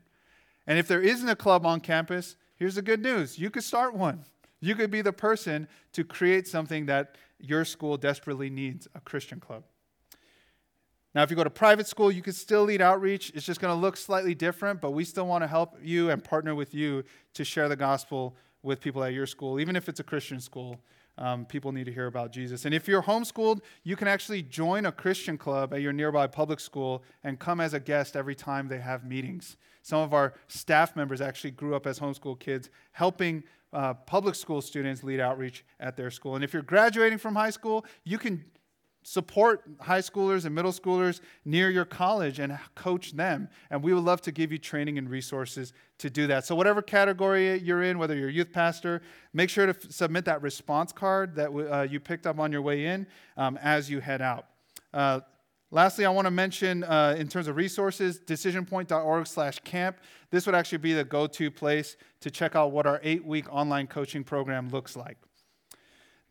And 0.68 0.78
if 0.78 0.86
there 0.86 1.02
isn't 1.02 1.28
a 1.28 1.34
club 1.34 1.66
on 1.66 1.80
campus, 1.80 2.36
here's 2.54 2.76
the 2.76 2.82
good 2.82 3.02
news 3.02 3.38
you 3.38 3.50
could 3.50 3.64
start 3.64 3.92
one. 3.92 4.24
You 4.60 4.76
could 4.76 4.90
be 4.90 5.02
the 5.02 5.12
person 5.12 5.66
to 5.94 6.04
create 6.04 6.46
something 6.46 6.86
that 6.86 7.16
your 7.40 7.64
school 7.64 7.96
desperately 7.96 8.50
needs 8.50 8.86
a 8.94 9.00
Christian 9.00 9.40
club. 9.40 9.64
Now, 11.12 11.24
if 11.24 11.30
you 11.30 11.36
go 11.36 11.42
to 11.42 11.50
private 11.50 11.88
school, 11.88 12.12
you 12.12 12.22
can 12.22 12.34
still 12.34 12.62
lead 12.62 12.80
outreach. 12.80 13.32
It's 13.34 13.44
just 13.44 13.60
going 13.60 13.74
to 13.74 13.80
look 13.80 13.96
slightly 13.96 14.34
different, 14.34 14.80
but 14.80 14.92
we 14.92 15.04
still 15.04 15.26
want 15.26 15.42
to 15.42 15.48
help 15.48 15.76
you 15.82 16.10
and 16.10 16.22
partner 16.22 16.54
with 16.54 16.72
you 16.72 17.02
to 17.34 17.42
share 17.42 17.68
the 17.68 17.74
gospel 17.74 18.36
with 18.62 18.80
people 18.80 19.02
at 19.02 19.12
your 19.12 19.26
school, 19.26 19.58
even 19.58 19.74
if 19.74 19.88
it's 19.88 19.98
a 19.98 20.04
Christian 20.04 20.38
school 20.38 20.78
um, 21.20 21.44
people 21.44 21.70
need 21.70 21.84
to 21.84 21.92
hear 21.92 22.06
about 22.06 22.32
Jesus. 22.32 22.64
And 22.64 22.74
if 22.74 22.88
you're 22.88 23.02
homeschooled, 23.02 23.60
you 23.84 23.94
can 23.94 24.08
actually 24.08 24.42
join 24.42 24.86
a 24.86 24.92
Christian 24.92 25.36
club 25.36 25.74
at 25.74 25.82
your 25.82 25.92
nearby 25.92 26.26
public 26.26 26.58
school 26.58 27.04
and 27.22 27.38
come 27.38 27.60
as 27.60 27.74
a 27.74 27.80
guest 27.80 28.16
every 28.16 28.34
time 28.34 28.68
they 28.68 28.78
have 28.78 29.04
meetings. 29.04 29.56
Some 29.82 30.00
of 30.00 30.14
our 30.14 30.34
staff 30.48 30.96
members 30.96 31.20
actually 31.20 31.52
grew 31.52 31.76
up 31.76 31.86
as 31.86 32.00
homeschool 32.00 32.40
kids, 32.40 32.70
helping 32.92 33.44
uh, 33.72 33.94
public 33.94 34.34
school 34.34 34.60
students 34.60 35.04
lead 35.04 35.20
outreach 35.20 35.64
at 35.78 35.96
their 35.96 36.10
school. 36.10 36.34
And 36.34 36.42
if 36.42 36.52
you're 36.52 36.62
graduating 36.62 37.18
from 37.18 37.36
high 37.36 37.50
school, 37.50 37.84
you 38.04 38.18
can 38.18 38.44
support 39.02 39.62
high 39.80 40.00
schoolers 40.00 40.44
and 40.44 40.54
middle 40.54 40.72
schoolers 40.72 41.20
near 41.44 41.70
your 41.70 41.84
college 41.84 42.38
and 42.38 42.58
coach 42.74 43.12
them. 43.12 43.48
And 43.70 43.82
we 43.82 43.94
would 43.94 44.04
love 44.04 44.20
to 44.22 44.32
give 44.32 44.52
you 44.52 44.58
training 44.58 44.98
and 44.98 45.08
resources 45.08 45.72
to 45.98 46.10
do 46.10 46.26
that. 46.26 46.44
So, 46.44 46.54
whatever 46.54 46.82
category 46.82 47.58
you're 47.58 47.82
in, 47.82 47.98
whether 47.98 48.14
you're 48.14 48.28
a 48.28 48.32
youth 48.32 48.52
pastor, 48.52 49.02
make 49.32 49.50
sure 49.50 49.66
to 49.66 49.70
f- 49.70 49.90
submit 49.90 50.24
that 50.26 50.42
response 50.42 50.92
card 50.92 51.34
that 51.36 51.50
uh, 51.50 51.82
you 51.82 52.00
picked 52.00 52.26
up 52.26 52.38
on 52.38 52.52
your 52.52 52.62
way 52.62 52.86
in 52.86 53.06
um, 53.36 53.58
as 53.58 53.90
you 53.90 54.00
head 54.00 54.20
out. 54.20 54.46
Uh, 54.92 55.20
lastly, 55.70 56.04
I 56.04 56.10
want 56.10 56.26
to 56.26 56.30
mention 56.30 56.84
uh, 56.84 57.14
in 57.18 57.28
terms 57.28 57.48
of 57.48 57.56
resources, 57.56 58.20
decisionpoint.org 58.20 59.26
slash 59.26 59.58
camp. 59.60 59.98
This 60.30 60.46
would 60.46 60.54
actually 60.54 60.78
be 60.78 60.92
the 60.92 61.04
go 61.04 61.26
to 61.26 61.50
place 61.50 61.96
to 62.20 62.30
check 62.30 62.54
out 62.54 62.72
what 62.72 62.86
our 62.86 63.00
eight 63.02 63.24
week 63.24 63.52
online 63.52 63.86
coaching 63.86 64.24
program 64.24 64.68
looks 64.68 64.96
like. 64.96 65.16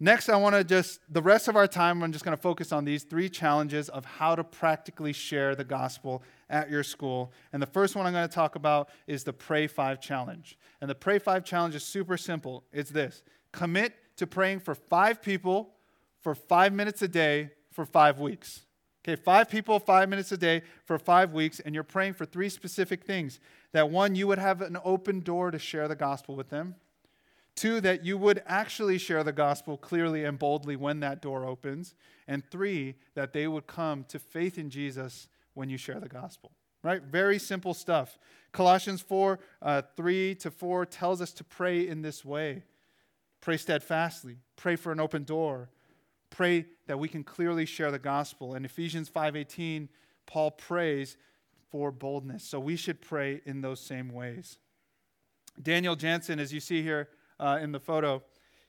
Next, 0.01 0.29
I 0.29 0.37
want 0.37 0.55
to 0.55 0.63
just, 0.63 1.01
the 1.09 1.21
rest 1.21 1.49
of 1.49 1.57
our 1.57 1.67
time, 1.67 2.01
I'm 2.01 2.13
just 2.13 2.23
going 2.23 2.35
to 2.35 2.41
focus 2.41 2.71
on 2.71 2.85
these 2.85 3.03
three 3.03 3.27
challenges 3.27 3.89
of 3.89 4.05
how 4.05 4.33
to 4.33 4.45
practically 4.45 5.11
share 5.11 5.55
the 5.55 5.65
gospel 5.65 6.23
at 6.49 6.69
your 6.69 6.83
school. 6.83 7.33
And 7.51 7.61
the 7.61 7.67
first 7.67 7.97
one 7.97 8.05
I'm 8.05 8.13
going 8.13 8.27
to 8.27 8.33
talk 8.33 8.55
about 8.55 8.89
is 9.07 9.25
the 9.25 9.33
Pray 9.33 9.67
5 9.67 9.99
challenge. 9.99 10.57
And 10.79 10.89
the 10.89 10.95
Pray 10.95 11.19
5 11.19 11.43
challenge 11.43 11.75
is 11.75 11.83
super 11.83 12.15
simple 12.15 12.63
it's 12.71 12.91
this 12.91 13.23
commit 13.51 13.93
to 14.15 14.27
praying 14.27 14.59
for 14.59 14.75
five 14.75 15.21
people 15.21 15.71
for 16.21 16.33
five 16.35 16.71
minutes 16.71 17.01
a 17.01 17.07
day 17.07 17.51
for 17.71 17.85
five 17.85 18.19
weeks. 18.19 18.61
Okay, 19.03 19.15
five 19.21 19.49
people, 19.49 19.79
five 19.79 20.09
minutes 20.09 20.31
a 20.31 20.37
day 20.37 20.61
for 20.85 20.99
five 20.99 21.33
weeks, 21.33 21.59
and 21.59 21.73
you're 21.73 21.85
praying 21.85 22.13
for 22.13 22.25
three 22.25 22.49
specific 22.49 23.05
things. 23.05 23.39
That 23.71 23.89
one, 23.89 24.15
you 24.15 24.27
would 24.27 24.37
have 24.37 24.61
an 24.61 24.77
open 24.83 25.21
door 25.21 25.51
to 25.51 25.59
share 25.59 25.87
the 25.87 25.95
gospel 25.95 26.35
with 26.35 26.49
them. 26.49 26.75
Two, 27.59 27.81
that 27.81 28.05
you 28.05 28.17
would 28.17 28.41
actually 28.45 28.97
share 28.97 29.21
the 29.21 29.33
gospel 29.33 29.75
clearly 29.75 30.23
and 30.23 30.39
boldly 30.39 30.77
when 30.77 31.01
that 31.01 31.21
door 31.21 31.43
opens. 31.43 31.93
And 32.25 32.41
three, 32.49 32.95
that 33.15 33.33
they 33.33 33.49
would 33.49 33.67
come 33.67 34.05
to 34.05 34.17
faith 34.17 34.57
in 34.57 34.69
Jesus 34.69 35.27
when 35.55 35.69
you 35.69 35.75
share 35.77 35.99
the 35.99 36.07
gospel. 36.07 36.51
Right? 36.83 37.03
Very 37.03 37.37
simple 37.37 37.73
stuff. 37.73 38.17
Colossians 38.53 39.01
4 39.01 39.39
uh, 39.61 39.81
3 39.97 40.35
to 40.35 40.49
4 40.49 40.85
tells 40.85 41.21
us 41.21 41.33
to 41.33 41.43
pray 41.43 41.85
in 41.85 42.01
this 42.01 42.23
way 42.23 42.63
pray 43.41 43.57
steadfastly, 43.57 44.37
pray 44.55 44.77
for 44.77 44.93
an 44.93 45.01
open 45.01 45.25
door, 45.25 45.69
pray 46.29 46.65
that 46.87 46.97
we 46.97 47.09
can 47.09 47.25
clearly 47.25 47.65
share 47.65 47.91
the 47.91 47.99
gospel. 47.99 48.55
In 48.55 48.63
Ephesians 48.63 49.09
5:18, 49.09 49.89
Paul 50.25 50.51
prays 50.51 51.17
for 51.69 51.91
boldness. 51.91 52.45
So 52.45 52.57
we 52.57 52.77
should 52.77 53.01
pray 53.01 53.41
in 53.45 53.59
those 53.59 53.81
same 53.81 54.13
ways. 54.13 54.59
Daniel 55.61 55.97
Jansen, 55.97 56.39
as 56.39 56.53
you 56.53 56.61
see 56.61 56.81
here, 56.81 57.09
uh, 57.39 57.59
in 57.61 57.71
the 57.71 57.79
photo, 57.79 58.21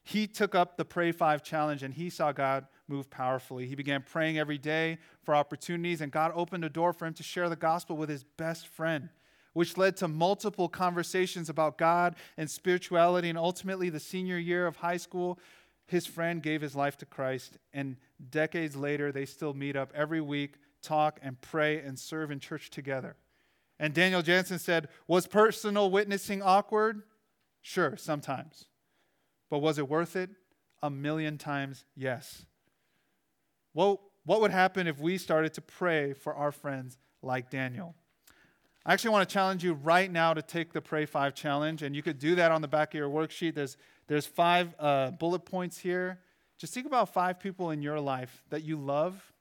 he 0.02 0.26
took 0.26 0.54
up 0.54 0.76
the 0.76 0.84
Pray 0.84 1.12
5 1.12 1.42
challenge 1.42 1.82
and 1.82 1.92
he 1.92 2.10
saw 2.10 2.32
God 2.32 2.66
move 2.88 3.10
powerfully. 3.10 3.66
He 3.66 3.74
began 3.74 4.02
praying 4.02 4.38
every 4.38 4.58
day 4.58 4.98
for 5.22 5.34
opportunities, 5.34 6.00
and 6.00 6.10
God 6.10 6.32
opened 6.34 6.64
a 6.64 6.68
door 6.68 6.92
for 6.92 7.06
him 7.06 7.14
to 7.14 7.22
share 7.22 7.48
the 7.48 7.56
gospel 7.56 7.96
with 7.96 8.08
his 8.08 8.24
best 8.24 8.66
friend, 8.66 9.10
which 9.52 9.76
led 9.76 9.96
to 9.98 10.08
multiple 10.08 10.68
conversations 10.68 11.48
about 11.48 11.78
God 11.78 12.16
and 12.36 12.50
spirituality. 12.50 13.28
And 13.28 13.38
ultimately, 13.38 13.90
the 13.90 14.00
senior 14.00 14.38
year 14.38 14.66
of 14.66 14.76
high 14.76 14.96
school, 14.96 15.38
his 15.86 16.06
friend 16.06 16.42
gave 16.42 16.60
his 16.60 16.74
life 16.74 16.96
to 16.98 17.06
Christ. 17.06 17.58
And 17.72 17.96
decades 18.30 18.76
later, 18.76 19.12
they 19.12 19.26
still 19.26 19.54
meet 19.54 19.76
up 19.76 19.92
every 19.94 20.20
week, 20.20 20.56
talk, 20.82 21.20
and 21.22 21.40
pray 21.40 21.78
and 21.78 21.98
serve 21.98 22.30
in 22.30 22.40
church 22.40 22.70
together. 22.70 23.16
And 23.78 23.94
Daniel 23.94 24.22
Jansen 24.22 24.58
said, 24.58 24.88
Was 25.06 25.26
personal 25.26 25.90
witnessing 25.90 26.42
awkward? 26.42 27.02
Sure, 27.62 27.96
sometimes. 27.96 28.66
But 29.50 29.58
was 29.58 29.78
it 29.78 29.88
worth 29.88 30.16
it? 30.16 30.30
A 30.82 30.90
million 30.90 31.36
times, 31.36 31.84
yes. 31.94 32.46
Well, 33.74 34.00
what 34.24 34.40
would 34.40 34.50
happen 34.50 34.86
if 34.86 34.98
we 34.98 35.18
started 35.18 35.54
to 35.54 35.60
pray 35.60 36.12
for 36.12 36.34
our 36.34 36.52
friends 36.52 36.98
like 37.22 37.50
Daniel? 37.50 37.94
I 38.84 38.94
actually 38.94 39.10
want 39.10 39.28
to 39.28 39.32
challenge 39.32 39.62
you 39.62 39.74
right 39.74 40.10
now 40.10 40.32
to 40.32 40.40
take 40.40 40.72
the 40.72 40.80
Pray 40.80 41.04
5 41.04 41.34
challenge, 41.34 41.82
and 41.82 41.94
you 41.94 42.02
could 42.02 42.18
do 42.18 42.34
that 42.36 42.50
on 42.50 42.62
the 42.62 42.68
back 42.68 42.94
of 42.94 42.98
your 42.98 43.10
worksheet. 43.10 43.54
There's, 43.54 43.76
there's 44.06 44.26
five 44.26 44.74
uh, 44.78 45.10
bullet 45.10 45.40
points 45.40 45.78
here. 45.78 46.18
Just 46.58 46.72
think 46.72 46.86
about 46.86 47.12
five 47.12 47.38
people 47.38 47.70
in 47.70 47.82
your 47.82 48.00
life 48.00 48.42
that 48.48 48.64
you 48.64 48.76
love, 48.76 49.32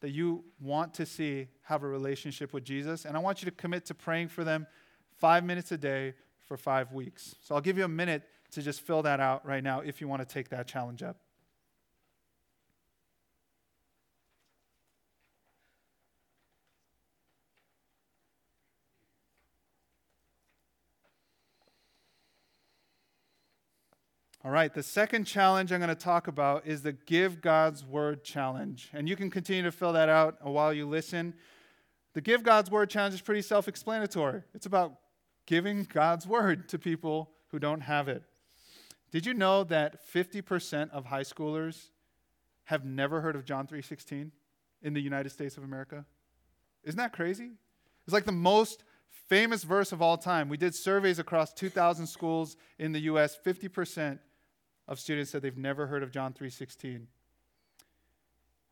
that 0.00 0.10
you 0.10 0.44
want 0.60 0.94
to 0.94 1.06
see 1.06 1.48
have 1.62 1.82
a 1.82 1.88
relationship 1.88 2.52
with 2.52 2.64
Jesus, 2.64 3.04
and 3.04 3.16
I 3.16 3.20
want 3.20 3.42
you 3.42 3.46
to 3.46 3.56
commit 3.56 3.86
to 3.86 3.94
praying 3.94 4.28
for 4.28 4.44
them 4.44 4.68
five 5.16 5.44
minutes 5.44 5.72
a 5.72 5.78
day 5.78 6.14
for 6.46 6.56
five 6.56 6.92
weeks. 6.92 7.34
So 7.42 7.54
I'll 7.54 7.60
give 7.60 7.76
you 7.76 7.84
a 7.84 7.88
minute 7.88 8.22
to 8.52 8.62
just 8.62 8.80
fill 8.80 9.02
that 9.02 9.20
out 9.20 9.44
right 9.44 9.62
now 9.62 9.80
if 9.80 10.00
you 10.00 10.08
want 10.08 10.26
to 10.26 10.32
take 10.32 10.48
that 10.50 10.66
challenge 10.66 11.02
up. 11.02 11.16
All 24.46 24.52
right, 24.52 24.72
the 24.72 24.82
second 24.84 25.24
challenge 25.24 25.72
I'm 25.72 25.80
going 25.80 25.88
to 25.88 25.96
talk 25.96 26.28
about 26.28 26.68
is 26.68 26.82
the 26.82 26.92
Give 26.92 27.40
God's 27.40 27.84
Word 27.84 28.22
challenge. 28.22 28.90
And 28.92 29.08
you 29.08 29.16
can 29.16 29.28
continue 29.28 29.64
to 29.64 29.72
fill 29.72 29.92
that 29.94 30.08
out 30.08 30.36
while 30.46 30.72
you 30.72 30.86
listen. 30.86 31.34
The 32.14 32.20
Give 32.20 32.44
God's 32.44 32.70
Word 32.70 32.88
challenge 32.88 33.16
is 33.16 33.20
pretty 33.20 33.42
self 33.42 33.66
explanatory. 33.66 34.42
It's 34.54 34.66
about 34.66 34.98
giving 35.46 35.84
God's 35.84 36.26
word 36.26 36.68
to 36.68 36.78
people 36.78 37.30
who 37.48 37.58
don't 37.58 37.82
have 37.82 38.08
it. 38.08 38.22
Did 39.10 39.24
you 39.24 39.34
know 39.34 39.64
that 39.64 40.06
50% 40.12 40.90
of 40.90 41.06
high 41.06 41.22
schoolers 41.22 41.90
have 42.64 42.84
never 42.84 43.20
heard 43.20 43.36
of 43.36 43.44
John 43.44 43.66
3:16 43.66 44.32
in 44.82 44.92
the 44.92 45.00
United 45.00 45.30
States 45.30 45.56
of 45.56 45.64
America? 45.64 46.04
Isn't 46.82 46.98
that 46.98 47.12
crazy? 47.12 47.52
It's 48.04 48.12
like 48.12 48.24
the 48.24 48.32
most 48.32 48.84
famous 49.08 49.64
verse 49.64 49.92
of 49.92 50.02
all 50.02 50.18
time. 50.18 50.48
We 50.48 50.56
did 50.56 50.74
surveys 50.74 51.18
across 51.18 51.52
2,000 51.52 52.06
schools 52.06 52.56
in 52.78 52.92
the 52.92 53.00
US. 53.00 53.36
50% 53.36 54.20
of 54.88 55.00
students 55.00 55.30
said 55.30 55.42
they've 55.42 55.56
never 55.56 55.86
heard 55.86 56.02
of 56.02 56.10
John 56.10 56.32
3:16. 56.32 57.08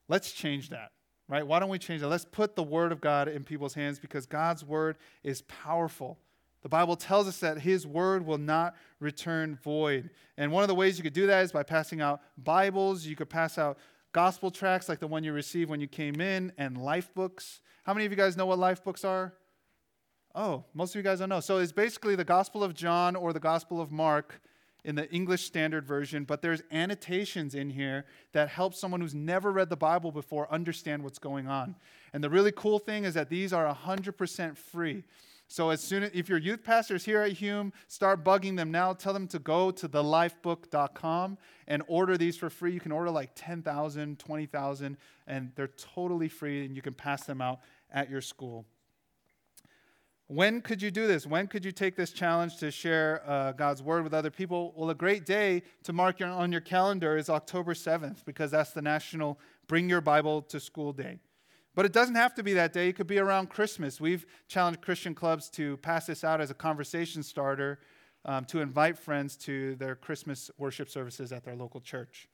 Let's 0.08 0.32
change 0.32 0.68
that, 0.68 0.92
right? 1.28 1.46
Why 1.46 1.58
don't 1.58 1.70
we 1.70 1.78
change 1.78 2.02
that? 2.02 2.08
Let's 2.08 2.26
put 2.26 2.54
the 2.56 2.62
word 2.62 2.92
of 2.92 3.00
God 3.00 3.28
in 3.28 3.44
people's 3.44 3.74
hands 3.74 3.98
because 3.98 4.26
God's 4.26 4.64
word 4.64 4.98
is 5.22 5.42
powerful. 5.42 6.18
The 6.64 6.70
Bible 6.70 6.96
tells 6.96 7.29
us 7.29 7.38
that 7.40 7.59
His 7.59 7.87
word 7.87 8.24
will 8.24 8.38
not 8.38 8.74
return 8.98 9.59
void. 9.62 10.09
And 10.38 10.50
one 10.50 10.64
of 10.64 10.68
the 10.68 10.74
ways 10.74 10.96
you 10.96 11.05
could 11.05 11.12
do 11.12 11.27
that 11.27 11.44
is 11.44 11.53
by 11.53 11.62
passing 11.62 12.00
out 12.00 12.22
Bibles. 12.38 13.05
You 13.05 13.14
could 13.14 13.29
pass 13.29 13.59
out 13.59 13.79
gospel 14.12 14.50
tracts 14.50 14.88
like 14.88 14.98
the 14.98 15.07
one 15.07 15.22
you 15.24 15.35
received 15.35 15.68
when 15.68 15.79
you 15.79 15.87
came 15.87 16.22
in 16.22 16.53
and 16.57 16.79
life 16.79 17.12
books. 17.14 17.61
How 17.85 17.92
many 17.92 18.07
of 18.07 18.12
you 18.12 18.16
guys 18.16 18.35
know 18.35 18.46
what 18.46 18.59
life 18.59 18.83
books 18.83 19.05
are? 19.05 19.35
Oh, 20.35 20.64
most 20.72 20.94
of 20.94 20.96
you 20.96 21.03
guys 21.03 21.18
don't 21.18 21.29
know. 21.29 21.40
So 21.40 21.59
it's 21.59 21.70
basically 21.70 22.16
the 22.16 22.24
Gospel 22.24 22.64
of 22.64 22.72
John 22.72 23.14
or 23.14 23.35
the 23.35 23.40
Gospel 23.40 23.79
of 23.79 23.92
Mark 23.92 24.40
in 24.85 24.94
the 24.94 25.11
English 25.11 25.44
Standard 25.44 25.87
Version, 25.87 26.24
but 26.24 26.40
there's 26.40 26.62
annotations 26.72 27.55
in 27.55 27.70
here 27.70 28.07
that 28.33 28.48
help 28.48 28.74
someone 28.74 29.00
who's 29.00 29.14
never 29.14 29.53
read 29.53 29.68
the 29.68 29.77
Bible 29.77 30.12
before 30.12 30.50
understand 30.53 31.03
what's 31.03 31.18
going 31.18 31.46
on. 31.46 31.74
And 32.12 32.24
the 32.24 32.31
really 32.31 32.53
cool 32.53 32.79
thing 32.79 33.05
is 33.05 33.14
that 33.14 33.29
these 33.29 33.53
are 33.53 33.72
100% 33.74 34.57
free. 34.57 35.05
So 35.54 35.70
as 35.70 35.80
soon 35.80 36.02
as 36.02 36.10
if 36.12 36.28
your 36.28 36.38
youth 36.38 36.64
pastors 36.64 37.04
here 37.04 37.22
at 37.22 37.30
Hume, 37.30 37.72
start 37.86 38.24
bugging 38.24 38.56
them 38.56 38.72
now. 38.72 38.92
Tell 38.92 39.12
them 39.12 39.28
to 39.28 39.38
go 39.38 39.70
to 39.70 39.88
thelifebook.com 39.88 41.38
and 41.68 41.82
order 41.86 42.18
these 42.18 42.36
for 42.36 42.50
free. 42.50 42.72
You 42.72 42.80
can 42.80 42.90
order 42.90 43.08
like 43.08 43.30
10,000, 43.36 44.18
20,000, 44.18 44.96
and 45.28 45.52
they're 45.54 45.68
totally 45.68 46.28
free, 46.28 46.66
and 46.66 46.74
you 46.74 46.82
can 46.82 46.92
pass 46.92 47.22
them 47.22 47.40
out 47.40 47.60
at 47.92 48.10
your 48.10 48.20
school. 48.20 48.66
When 50.26 50.60
could 50.60 50.82
you 50.82 50.90
do 50.90 51.06
this? 51.06 51.24
When 51.24 51.46
could 51.46 51.64
you 51.64 51.70
take 51.70 51.94
this 51.94 52.10
challenge 52.10 52.56
to 52.56 52.72
share 52.72 53.22
uh, 53.24 53.52
God's 53.52 53.80
word 53.80 54.02
with 54.02 54.12
other 54.12 54.32
people? 54.32 54.72
Well, 54.74 54.90
a 54.90 54.94
great 54.96 55.24
day 55.24 55.62
to 55.84 55.92
mark 55.92 56.18
your, 56.18 56.30
on 56.30 56.50
your 56.50 56.62
calendar 56.62 57.16
is 57.16 57.30
October 57.30 57.74
7th 57.74 58.24
because 58.24 58.50
that's 58.50 58.72
the 58.72 58.82
National 58.82 59.38
Bring 59.68 59.88
Your 59.88 60.00
Bible 60.00 60.42
to 60.42 60.58
School 60.58 60.92
Day. 60.92 61.20
But 61.74 61.84
it 61.84 61.92
doesn't 61.92 62.14
have 62.14 62.34
to 62.34 62.42
be 62.42 62.54
that 62.54 62.72
day. 62.72 62.88
It 62.88 62.96
could 62.96 63.06
be 63.06 63.18
around 63.18 63.50
Christmas. 63.50 64.00
We've 64.00 64.24
challenged 64.46 64.80
Christian 64.80 65.14
clubs 65.14 65.50
to 65.50 65.76
pass 65.78 66.06
this 66.06 66.22
out 66.22 66.40
as 66.40 66.50
a 66.50 66.54
conversation 66.54 67.22
starter 67.22 67.80
um, 68.24 68.44
to 68.46 68.60
invite 68.60 68.98
friends 68.98 69.37
to 69.38 69.74
their 69.76 69.94
Christmas 69.94 70.50
worship 70.56 70.88
services 70.88 71.32
at 71.32 71.44
their 71.44 71.56
local 71.56 71.80
church. 71.80 72.28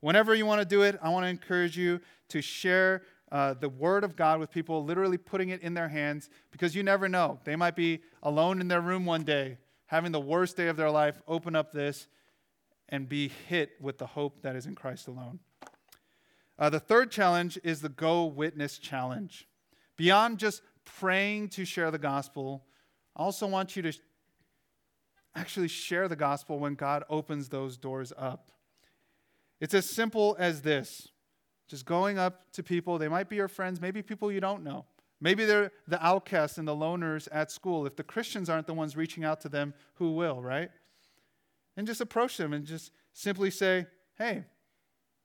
Whenever 0.00 0.34
you 0.34 0.46
want 0.46 0.60
to 0.60 0.66
do 0.66 0.82
it, 0.82 0.98
I 1.02 1.08
want 1.08 1.24
to 1.24 1.28
encourage 1.28 1.76
you 1.76 2.00
to 2.28 2.40
share 2.40 3.02
uh, 3.32 3.54
the 3.54 3.68
Word 3.68 4.04
of 4.04 4.16
God 4.16 4.38
with 4.38 4.50
people, 4.50 4.84
literally 4.84 5.18
putting 5.18 5.48
it 5.48 5.60
in 5.62 5.74
their 5.74 5.88
hands, 5.88 6.28
because 6.50 6.76
you 6.76 6.82
never 6.82 7.08
know. 7.08 7.40
They 7.44 7.56
might 7.56 7.74
be 7.74 8.00
alone 8.22 8.60
in 8.60 8.68
their 8.68 8.80
room 8.80 9.06
one 9.06 9.24
day, 9.24 9.58
having 9.86 10.12
the 10.12 10.20
worst 10.20 10.56
day 10.56 10.68
of 10.68 10.76
their 10.76 10.90
life, 10.90 11.20
open 11.26 11.56
up 11.56 11.72
this, 11.72 12.06
and 12.88 13.08
be 13.08 13.30
hit 13.48 13.72
with 13.80 13.98
the 13.98 14.06
hope 14.06 14.42
that 14.42 14.56
is 14.56 14.66
in 14.66 14.74
Christ 14.74 15.08
alone. 15.08 15.40
Uh, 16.58 16.70
the 16.70 16.80
third 16.80 17.10
challenge 17.10 17.58
is 17.64 17.80
the 17.80 17.88
Go 17.88 18.26
Witness 18.26 18.78
Challenge. 18.78 19.48
Beyond 19.96 20.38
just 20.38 20.62
praying 20.84 21.48
to 21.50 21.64
share 21.64 21.90
the 21.90 21.98
gospel, 21.98 22.64
I 23.16 23.22
also 23.22 23.46
want 23.46 23.76
you 23.76 23.82
to 23.82 23.92
actually 25.34 25.68
share 25.68 26.08
the 26.08 26.16
gospel 26.16 26.58
when 26.58 26.74
God 26.74 27.04
opens 27.08 27.48
those 27.48 27.76
doors 27.76 28.12
up. 28.16 28.50
It's 29.60 29.74
as 29.74 29.88
simple 29.88 30.36
as 30.38 30.62
this 30.62 31.08
just 31.66 31.86
going 31.86 32.18
up 32.18 32.52
to 32.52 32.62
people. 32.62 32.98
They 32.98 33.08
might 33.08 33.28
be 33.28 33.36
your 33.36 33.48
friends, 33.48 33.80
maybe 33.80 34.02
people 34.02 34.30
you 34.30 34.40
don't 34.40 34.62
know. 34.62 34.84
Maybe 35.20 35.44
they're 35.44 35.70
the 35.88 36.04
outcasts 36.04 36.58
and 36.58 36.68
the 36.68 36.74
loners 36.74 37.28
at 37.32 37.50
school. 37.50 37.86
If 37.86 37.96
the 37.96 38.02
Christians 38.02 38.50
aren't 38.50 38.66
the 38.66 38.74
ones 38.74 38.96
reaching 38.96 39.24
out 39.24 39.40
to 39.40 39.48
them, 39.48 39.72
who 39.94 40.12
will, 40.12 40.42
right? 40.42 40.70
And 41.76 41.86
just 41.86 42.00
approach 42.00 42.36
them 42.36 42.52
and 42.52 42.66
just 42.66 42.92
simply 43.12 43.50
say, 43.50 43.86
Hey, 44.18 44.44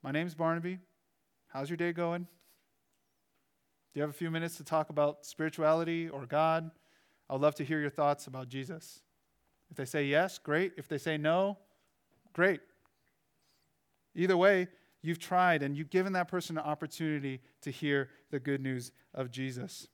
my 0.01 0.11
name's 0.11 0.35
Barnaby. 0.35 0.79
How's 1.49 1.67
your 1.67 1.77
day 1.77 1.93
going? 1.93 2.21
Do 2.21 3.99
you 3.99 4.01
have 4.01 4.11
a 4.11 4.13
few 4.13 4.29
minutes 4.29 4.57
to 4.57 4.63
talk 4.63 4.91
about 4.91 5.25
spirituality 5.25 6.07
or 6.07 6.27
God? 6.27 6.69
I'd 7.27 7.41
love 7.41 7.55
to 7.55 7.65
hear 7.65 7.79
your 7.79 7.89
thoughts 7.89 8.27
about 8.27 8.49
Jesus. 8.49 9.01
If 9.71 9.77
they 9.77 9.85
say 9.85 10.05
yes, 10.05 10.37
great. 10.37 10.73
If 10.77 10.87
they 10.87 10.99
say 10.99 11.17
no, 11.17 11.57
great. 12.33 12.61
Either 14.15 14.37
way, 14.37 14.67
you've 15.01 15.17
tried 15.17 15.63
and 15.63 15.75
you've 15.75 15.89
given 15.89 16.13
that 16.13 16.27
person 16.27 16.55
an 16.55 16.63
opportunity 16.63 17.41
to 17.61 17.71
hear 17.71 18.09
the 18.29 18.39
good 18.39 18.61
news 18.61 18.91
of 19.15 19.31
Jesus. 19.31 19.87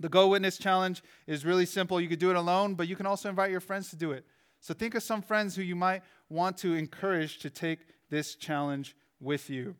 The 0.00 0.08
Go 0.08 0.26
Witness 0.26 0.58
Challenge 0.58 1.02
is 1.28 1.44
really 1.44 1.66
simple. 1.66 2.00
You 2.00 2.08
could 2.08 2.18
do 2.18 2.30
it 2.30 2.36
alone, 2.36 2.74
but 2.74 2.88
you 2.88 2.96
can 2.96 3.06
also 3.06 3.28
invite 3.28 3.52
your 3.52 3.60
friends 3.60 3.90
to 3.90 3.96
do 3.96 4.10
it. 4.10 4.24
So 4.60 4.74
think 4.74 4.96
of 4.96 5.04
some 5.04 5.22
friends 5.22 5.54
who 5.54 5.62
you 5.62 5.76
might 5.76 6.02
want 6.28 6.56
to 6.58 6.74
encourage 6.74 7.38
to 7.40 7.50
take 7.50 7.78
this 8.10 8.34
challenge 8.34 8.96
with 9.20 9.50
you. 9.50 9.76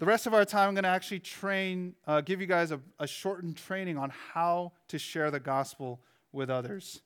The 0.00 0.06
rest 0.06 0.26
of 0.26 0.32
our 0.32 0.46
time, 0.46 0.68
I'm 0.68 0.74
going 0.74 0.84
to 0.84 0.88
actually 0.88 1.20
train, 1.20 1.94
uh, 2.06 2.22
give 2.22 2.40
you 2.40 2.46
guys 2.46 2.72
a, 2.72 2.80
a 2.98 3.06
shortened 3.06 3.58
training 3.58 3.98
on 3.98 4.10
how 4.32 4.72
to 4.88 4.98
share 4.98 5.30
the 5.30 5.38
gospel 5.38 6.00
with 6.32 6.48
others. 6.48 7.02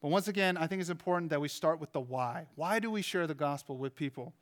But 0.00 0.08
once 0.08 0.26
again, 0.26 0.56
I 0.56 0.66
think 0.66 0.80
it's 0.80 0.88
important 0.88 1.28
that 1.30 1.40
we 1.42 1.48
start 1.48 1.80
with 1.80 1.92
the 1.92 2.00
why. 2.00 2.46
Why 2.54 2.78
do 2.78 2.90
we 2.90 3.02
share 3.02 3.26
the 3.26 3.34
gospel 3.34 3.76
with 3.76 3.94
people? 3.94 4.32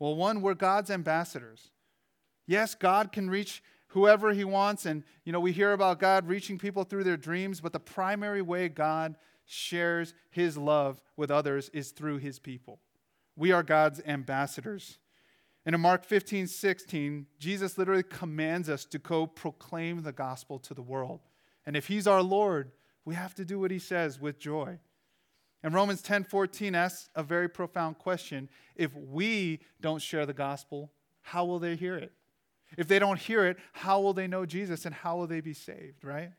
Well, 0.00 0.16
one, 0.16 0.42
we're 0.42 0.54
God's 0.54 0.90
ambassadors. 0.90 1.70
Yes, 2.48 2.74
God 2.74 3.12
can 3.12 3.30
reach 3.30 3.62
whoever 3.88 4.32
he 4.32 4.44
wants 4.44 4.84
and 4.84 5.04
you 5.24 5.32
know 5.32 5.40
we 5.40 5.52
hear 5.52 5.72
about 5.72 6.00
God 6.00 6.26
reaching 6.26 6.58
people 6.58 6.82
through 6.82 7.04
their 7.04 7.16
dreams, 7.16 7.60
but 7.60 7.72
the 7.72 7.80
primary 7.80 8.42
way 8.42 8.68
God 8.68 9.16
shares 9.44 10.14
his 10.30 10.56
love 10.56 11.00
with 11.16 11.30
others 11.30 11.68
is 11.72 11.92
through 11.92 12.18
his 12.18 12.40
people. 12.40 12.80
We 13.36 13.52
are 13.52 13.62
God's 13.62 14.00
ambassadors. 14.04 14.98
And 15.66 15.74
in 15.74 15.80
Mark 15.80 16.04
15, 16.04 16.46
16, 16.46 17.26
Jesus 17.38 17.76
literally 17.76 18.02
commands 18.02 18.68
us 18.68 18.84
to 18.86 18.98
go 18.98 19.26
proclaim 19.26 20.02
the 20.02 20.12
gospel 20.12 20.58
to 20.60 20.74
the 20.74 20.82
world. 20.82 21.20
And 21.66 21.76
if 21.76 21.86
he's 21.86 22.06
our 22.06 22.22
Lord, 22.22 22.72
we 23.04 23.14
have 23.14 23.34
to 23.34 23.44
do 23.44 23.58
what 23.60 23.70
he 23.70 23.78
says 23.78 24.20
with 24.20 24.38
joy. 24.38 24.78
And 25.62 25.74
Romans 25.74 26.00
10 26.00 26.24
14 26.24 26.74
asks 26.74 27.10
a 27.14 27.22
very 27.22 27.48
profound 27.48 27.98
question. 27.98 28.48
If 28.76 28.94
we 28.96 29.60
don't 29.80 30.00
share 30.00 30.24
the 30.24 30.32
gospel, 30.32 30.90
how 31.20 31.44
will 31.44 31.58
they 31.58 31.76
hear 31.76 31.96
it? 31.96 32.12
If 32.78 32.88
they 32.88 32.98
don't 32.98 33.18
hear 33.18 33.46
it, 33.46 33.58
how 33.72 34.00
will 34.00 34.14
they 34.14 34.26
know 34.26 34.46
Jesus 34.46 34.86
and 34.86 34.94
how 34.94 35.16
will 35.16 35.26
they 35.26 35.40
be 35.40 35.52
saved, 35.52 36.04
right? 36.04 36.30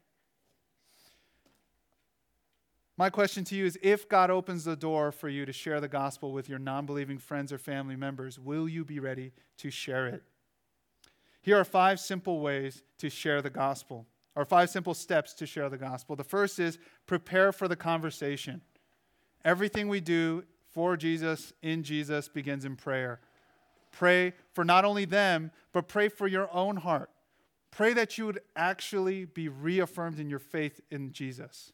My 3.02 3.10
question 3.10 3.44
to 3.46 3.56
you 3.56 3.66
is 3.66 3.80
if 3.82 4.08
God 4.08 4.30
opens 4.30 4.64
the 4.64 4.76
door 4.76 5.12
for 5.12 5.28
you 5.28 5.44
to 5.48 5.52
share 5.52 5.82
the 5.82 5.88
gospel 5.88 6.32
with 6.32 6.48
your 6.48 6.60
non 6.60 6.86
believing 6.86 7.18
friends 7.18 7.52
or 7.52 7.58
family 7.58 7.96
members, 7.96 8.38
will 8.38 8.70
you 8.70 8.86
be 8.86 9.00
ready 9.00 9.32
to 9.58 9.72
share 9.72 10.06
it? 10.06 10.22
Here 11.42 11.60
are 11.60 11.64
five 11.64 12.00
simple 12.00 12.42
ways 12.42 12.84
to 13.00 13.10
share 13.10 13.42
the 13.42 13.50
gospel, 13.50 14.06
or 14.36 14.46
five 14.46 14.70
simple 14.70 14.94
steps 14.94 15.34
to 15.34 15.48
share 15.48 15.68
the 15.68 15.80
gospel. 15.80 16.16
The 16.16 16.24
first 16.24 16.60
is 16.60 16.78
prepare 17.08 17.52
for 17.52 17.68
the 17.68 17.76
conversation. 17.76 18.62
Everything 19.44 19.88
we 19.88 20.00
do 20.00 20.44
for 20.72 20.96
Jesus, 20.96 21.54
in 21.64 21.82
Jesus, 21.82 22.30
begins 22.30 22.66
in 22.66 22.76
prayer. 22.76 23.20
Pray 23.92 24.34
for 24.54 24.64
not 24.64 24.86
only 24.86 25.06
them, 25.06 25.50
but 25.74 25.88
pray 25.88 26.08
for 26.08 26.28
your 26.28 26.54
own 26.54 26.78
heart. 26.78 27.10
Pray 27.72 27.94
that 27.94 28.20
you 28.20 28.28
would 28.28 28.42
actually 28.56 29.26
be 29.26 29.50
reaffirmed 29.50 30.20
in 30.20 30.30
your 30.30 30.38
faith 30.38 30.82
in 30.92 31.12
Jesus. 31.12 31.74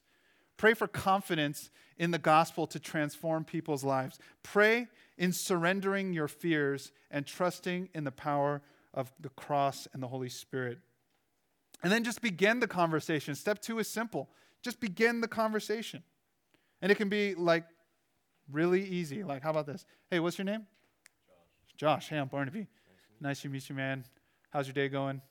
Pray 0.58 0.74
for 0.74 0.86
confidence 0.86 1.70
in 1.96 2.10
the 2.10 2.18
gospel 2.18 2.66
to 2.66 2.78
transform 2.78 3.44
people's 3.44 3.84
lives. 3.84 4.18
Pray 4.42 4.88
in 5.16 5.32
surrendering 5.32 6.12
your 6.12 6.28
fears 6.28 6.92
and 7.10 7.26
trusting 7.26 7.88
in 7.94 8.04
the 8.04 8.12
power 8.12 8.60
of 8.92 9.10
the 9.20 9.30
cross 9.30 9.88
and 9.94 10.02
the 10.02 10.08
Holy 10.08 10.28
Spirit. 10.28 10.78
And 11.82 11.90
then 11.90 12.04
just 12.04 12.20
begin 12.20 12.60
the 12.60 12.66
conversation. 12.66 13.34
Step 13.34 13.62
two 13.62 13.78
is 13.78 13.88
simple 13.88 14.28
just 14.60 14.80
begin 14.80 15.20
the 15.20 15.28
conversation. 15.28 16.02
And 16.82 16.90
it 16.90 16.96
can 16.96 17.08
be 17.08 17.34
like 17.34 17.64
really 18.50 18.84
easy. 18.84 19.22
Like, 19.22 19.42
how 19.42 19.50
about 19.50 19.66
this? 19.66 19.86
Hey, 20.10 20.20
what's 20.20 20.36
your 20.36 20.44
name? 20.44 20.66
Josh. 21.76 22.00
Josh. 22.00 22.08
Hey, 22.08 22.18
I'm 22.18 22.26
Barnaby. 22.28 22.66
Nice 23.20 23.42
to 23.42 23.48
meet 23.48 23.68
you, 23.68 23.74
man. 23.74 24.04
How's 24.50 24.66
your 24.66 24.74
day 24.74 24.88
going? 24.88 25.22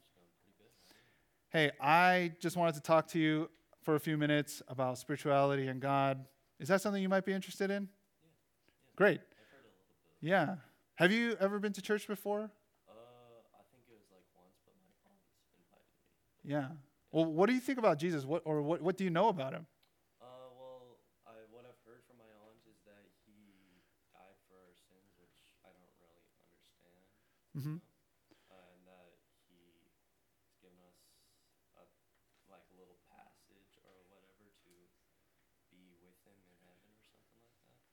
Hey, 1.49 1.71
I 1.81 2.33
just 2.39 2.57
wanted 2.57 2.75
to 2.75 2.81
talk 2.81 3.07
to 3.09 3.19
you 3.19 3.49
for 3.88 3.95
a 3.95 4.00
few 4.02 4.17
minutes 4.17 4.62
about 4.67 4.97
spirituality 4.97 5.69
and 5.71 5.80
God. 5.80 6.26
Is 6.60 6.67
that 6.67 6.82
something 6.82 7.02
you 7.02 7.08
might 7.08 7.23
be 7.23 7.32
interested 7.32 7.71
in? 7.71 7.88
Yeah. 7.88 8.28
Yeah. 8.28 9.00
Great. 9.00 9.21
Yeah. 10.19 10.56
Have 10.95 11.13
you 11.13 11.38
ever 11.39 11.58
been 11.58 11.71
to 11.71 11.82
church 11.82 12.06
before? 12.06 12.52
Uh, 12.84 12.91
I 13.56 13.63
think 13.71 13.88
it 13.88 13.95
was 13.95 14.12
like 14.12 14.28
once, 14.36 14.60
but 14.67 14.76
my 14.84 14.91
aunt 15.08 15.23
invited 15.56 15.95
me. 16.04 16.52
Yeah. 16.52 16.76
Well, 17.15 17.32
what 17.32 17.47
do 17.47 17.56
you 17.56 17.62
think 17.62 17.80
about 17.80 17.95
Jesus? 17.97 18.26
What 18.26 18.41
or 18.43 18.62
what, 18.62 18.82
what 18.82 18.97
do 18.97 19.06
you 19.06 19.10
know 19.10 19.30
about 19.30 19.54
him? 19.54 19.63
Uh, 20.19 20.52
well, 20.60 21.00
I, 21.23 21.39
what 21.47 21.63
I've 21.63 21.80
heard 21.88 22.04
from 22.12 22.19
my 22.19 22.28
aunt 22.43 22.60
is 22.67 22.84
that 22.84 23.08
he 23.23 23.39
died 24.12 24.36
for 24.52 24.60
our 24.67 24.76
sins, 24.76 25.15
which 25.15 25.56
I 25.63 25.71
don't 25.71 25.95
really 26.04 26.28
understand. 26.43 27.08
Mm-hmm. 27.56 27.80
Um, 27.80 27.87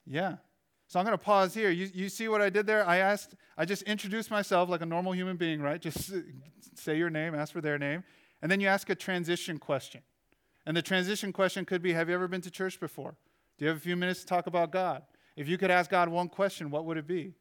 Yeah. 0.07 0.37
So 0.87 1.01
I'm 1.01 1.07
going 1.07 1.17
to 1.17 1.25
pause 1.25 1.55
here. 1.55 1.71
You, 1.71 1.89
you 1.93 2.09
see 2.09 2.29
what 2.29 2.43
I 2.43 2.51
did 2.51 2.67
there? 2.67 2.87
I 2.87 2.99
asked, 2.99 3.35
I 3.57 3.65
just 3.65 3.83
introduced 3.83 4.31
myself 4.31 4.69
like 4.69 4.83
a 4.83 4.87
normal 4.87 5.15
human 5.15 5.37
being, 5.37 5.61
right? 5.61 5.81
Just 5.81 6.13
say 6.75 6.97
your 6.99 7.11
name, 7.11 7.35
ask 7.35 7.53
for 7.53 7.61
their 7.61 7.79
name, 7.79 8.05
and 8.43 8.51
then 8.51 8.61
you 8.61 8.69
ask 8.69 8.91
a 8.91 8.95
transition 8.95 9.59
question. 9.59 10.03
And 10.67 10.77
the 10.77 10.83
transition 10.83 11.33
question 11.33 11.65
could 11.65 11.83
be 11.83 11.93
Have 11.93 12.09
you 12.09 12.15
ever 12.15 12.29
been 12.29 12.43
to 12.43 12.51
church 12.51 12.81
before? 12.81 13.17
Do 13.59 13.65
you 13.65 13.69
have 13.69 13.77
a 13.77 13.81
few 13.81 13.97
minutes 13.97 14.21
to 14.21 14.27
talk 14.27 14.47
about 14.47 14.71
God? 14.73 15.03
If 15.37 15.49
you 15.49 15.59
could 15.59 15.71
ask 15.71 15.91
God 15.91 16.09
one 16.09 16.29
question, 16.29 16.71
what 16.71 16.85
would 16.85 16.97
it 16.97 17.07
be? 17.07 17.35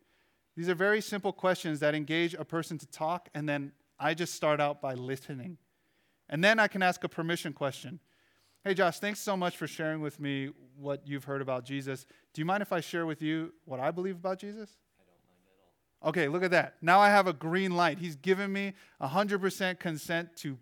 These 0.55 0.69
are 0.69 0.75
very 0.75 1.01
simple 1.01 1.31
questions 1.31 1.79
that 1.79 1.95
engage 1.95 2.33
a 2.33 2.45
person 2.45 2.77
to 2.77 2.87
talk, 2.87 3.29
and 3.33 3.47
then 3.49 3.71
I 3.99 4.13
just 4.13 4.35
start 4.35 4.59
out 4.59 4.81
by 4.81 4.93
listening. 4.93 5.57
And 6.29 6.43
then 6.43 6.59
I 6.59 6.67
can 6.67 6.81
ask 6.81 7.03
a 7.03 7.09
permission 7.09 7.53
question. 7.53 7.99
Hey, 8.65 8.73
Josh, 8.73 8.99
thanks 8.99 9.19
so 9.19 9.35
much 9.35 9.57
for 9.57 9.67
sharing 9.67 9.99
with 9.99 10.21
me 10.21 10.49
what 10.77 11.05
you've 11.05 11.25
heard 11.25 11.41
about 11.41 11.65
Jesus. 11.65 12.05
Do 12.33 12.39
you 12.39 12.45
mind 12.45 12.61
if 12.61 12.71
I 12.71 12.79
share 12.79 13.05
with 13.05 13.21
you 13.21 13.51
what 13.65 13.81
I 13.81 13.91
believe 13.91 14.15
about 14.15 14.39
Jesus? 14.39 14.77
I 14.97 15.03
don't 15.03 15.17
mind 15.19 15.41
at 15.53 16.05
all. 16.05 16.09
Okay, 16.09 16.27
look 16.29 16.43
at 16.43 16.51
that. 16.51 16.75
Now 16.81 17.01
I 17.01 17.09
have 17.09 17.27
a 17.27 17.33
green 17.33 17.75
light. 17.75 17.97
He's 17.97 18.15
given 18.15 18.53
me 18.53 18.71
100% 19.01 19.79
consent 19.79 20.37
to 20.37 20.57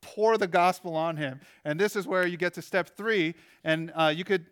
pour 0.00 0.38
the 0.38 0.46
gospel 0.46 0.94
on 0.94 1.16
him. 1.16 1.40
And 1.64 1.80
this 1.80 1.96
is 1.96 2.06
where 2.06 2.24
you 2.24 2.36
get 2.36 2.54
to 2.54 2.62
step 2.62 2.96
three. 2.96 3.34
And 3.64 3.90
uh, 3.96 4.14
you 4.14 4.22
could 4.22 4.46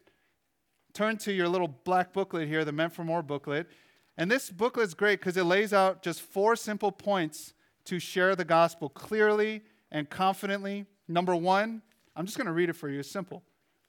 turn 0.92 1.18
to 1.18 1.32
your 1.32 1.46
little 1.46 1.68
black 1.68 2.12
booklet 2.12 2.48
here, 2.48 2.64
the 2.64 2.72
Meant 2.72 2.92
for 2.92 3.04
More 3.04 3.22
booklet. 3.22 3.68
And 4.16 4.28
this 4.28 4.50
booklet 4.50 4.88
is 4.88 4.94
great 4.94 5.20
because 5.20 5.37
it 5.37 5.44
lays 5.44 5.72
out 5.72 6.02
just 6.02 6.20
four 6.20 6.56
simple 6.56 6.90
points 6.90 7.54
to 7.84 8.00
share 8.00 8.34
the 8.34 8.44
gospel 8.44 8.88
clearly 8.88 9.62
and 9.92 10.11
confidently. 10.11 10.84
Number 11.06 11.37
one, 11.37 11.82
I'm 12.18 12.26
just 12.26 12.37
going 12.37 12.48
to 12.48 12.52
read 12.52 12.68
it 12.68 12.74
for 12.74 12.88
you. 12.88 12.98
It's 12.98 13.09
simple. 13.09 13.44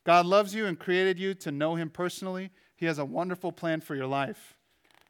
God 0.05 0.27
loves 0.27 0.53
you 0.53 0.67
and 0.67 0.77
created 0.77 1.17
you 1.17 1.33
to 1.33 1.51
know 1.51 1.73
Him 1.73 1.89
personally. 1.89 2.51
He 2.75 2.85
has 2.85 2.99
a 2.99 3.05
wonderful 3.05 3.51
plan 3.51 3.81
for 3.81 3.95
your 3.95 4.05
life. 4.05 4.55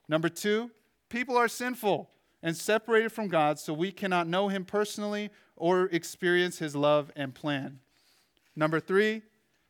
Number 0.07 0.29
two, 0.29 0.71
people 1.09 1.35
are 1.35 1.49
sinful 1.49 2.09
and 2.41 2.55
separated 2.55 3.11
from 3.11 3.27
God, 3.27 3.59
so 3.59 3.73
we 3.73 3.91
cannot 3.91 4.29
know 4.29 4.47
Him 4.47 4.63
personally 4.63 5.31
or 5.57 5.87
experience 5.91 6.59
His 6.59 6.77
love 6.77 7.11
and 7.13 7.35
plan. 7.35 7.79
Number 8.55 8.79
three, 8.79 9.23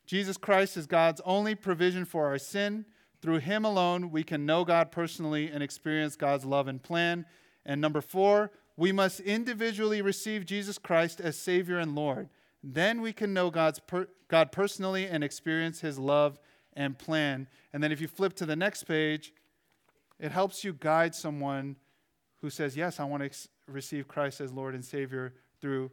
Jesus 0.05 0.37
Christ 0.37 0.77
is 0.77 0.85
God's 0.85 1.21
only 1.25 1.55
provision 1.55 2.05
for 2.05 2.27
our 2.27 2.37
sin. 2.37 2.85
Through 3.19 3.39
Him 3.39 3.65
alone, 3.65 4.11
we 4.11 4.23
can 4.23 4.45
know 4.45 4.63
God 4.63 4.91
personally 4.91 5.49
and 5.49 5.63
experience 5.63 6.15
God's 6.15 6.45
love 6.45 6.67
and 6.67 6.81
plan. 6.81 7.25
And 7.65 7.81
number 7.81 8.01
four, 8.01 8.51
we 8.77 8.91
must 8.91 9.19
individually 9.19 10.03
receive 10.03 10.45
Jesus 10.45 10.77
Christ 10.77 11.19
as 11.19 11.35
Savior 11.35 11.79
and 11.79 11.95
Lord. 11.95 12.29
Then 12.63 13.01
we 13.01 13.13
can 13.13 13.33
know 13.33 13.49
God's 13.49 13.79
per- 13.79 14.09
God 14.27 14.51
personally 14.51 15.07
and 15.07 15.23
experience 15.23 15.81
His 15.81 15.97
love 15.97 16.39
and 16.73 16.97
plan. 16.97 17.47
And 17.73 17.83
then 17.83 17.91
if 17.91 18.01
you 18.01 18.07
flip 18.07 18.33
to 18.35 18.45
the 18.45 18.55
next 18.55 18.83
page, 18.83 19.33
it 20.19 20.31
helps 20.31 20.63
you 20.63 20.73
guide 20.73 21.15
someone 21.15 21.77
who 22.41 22.49
says, 22.49 22.75
Yes, 22.75 22.99
I 22.99 23.05
want 23.05 23.21
to 23.21 23.25
ex- 23.25 23.47
receive 23.67 24.07
Christ 24.07 24.41
as 24.41 24.51
Lord 24.51 24.75
and 24.75 24.83
Savior 24.83 25.33
through 25.61 25.91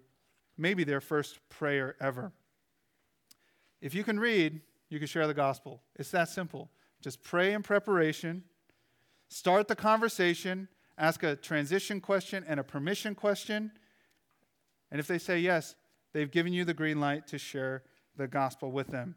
maybe 0.57 0.85
their 0.85 1.01
first 1.01 1.39
prayer 1.49 1.97
ever. 2.01 2.33
If 3.81 3.95
you 3.95 4.05
can 4.05 4.19
read, 4.19 4.61
you 4.89 4.99
can 4.99 5.09
share 5.09 5.27
the 5.27 5.35
gospel. 5.35 5.83
It's 5.97 6.11
that 6.11 6.29
simple. 6.29 6.71
Just 7.03 7.23
pray 7.23 7.53
in 7.53 7.63
preparation, 7.63 8.45
start 9.29 9.69
the 9.69 9.77
conversation, 9.77 10.69
ask 10.99 11.23
a 11.23 11.37
transition 11.37 12.01
question 12.01 12.45
and 12.49 12.59
a 12.59 12.65
permission 12.65 13.15
question. 13.15 13.73
And 14.91 14.99
if 14.99 15.07
they 15.07 15.19
say 15.19 15.39
yes, 15.39 15.75
they've 16.17 16.31
given 16.31 16.55
you 16.55 16.65
the 16.65 16.73
green 16.73 16.99
light 16.99 17.27
to 17.27 17.37
share 17.37 17.83
the 18.17 18.27
gospel 18.27 18.73
with 18.73 18.87
them. 18.87 19.15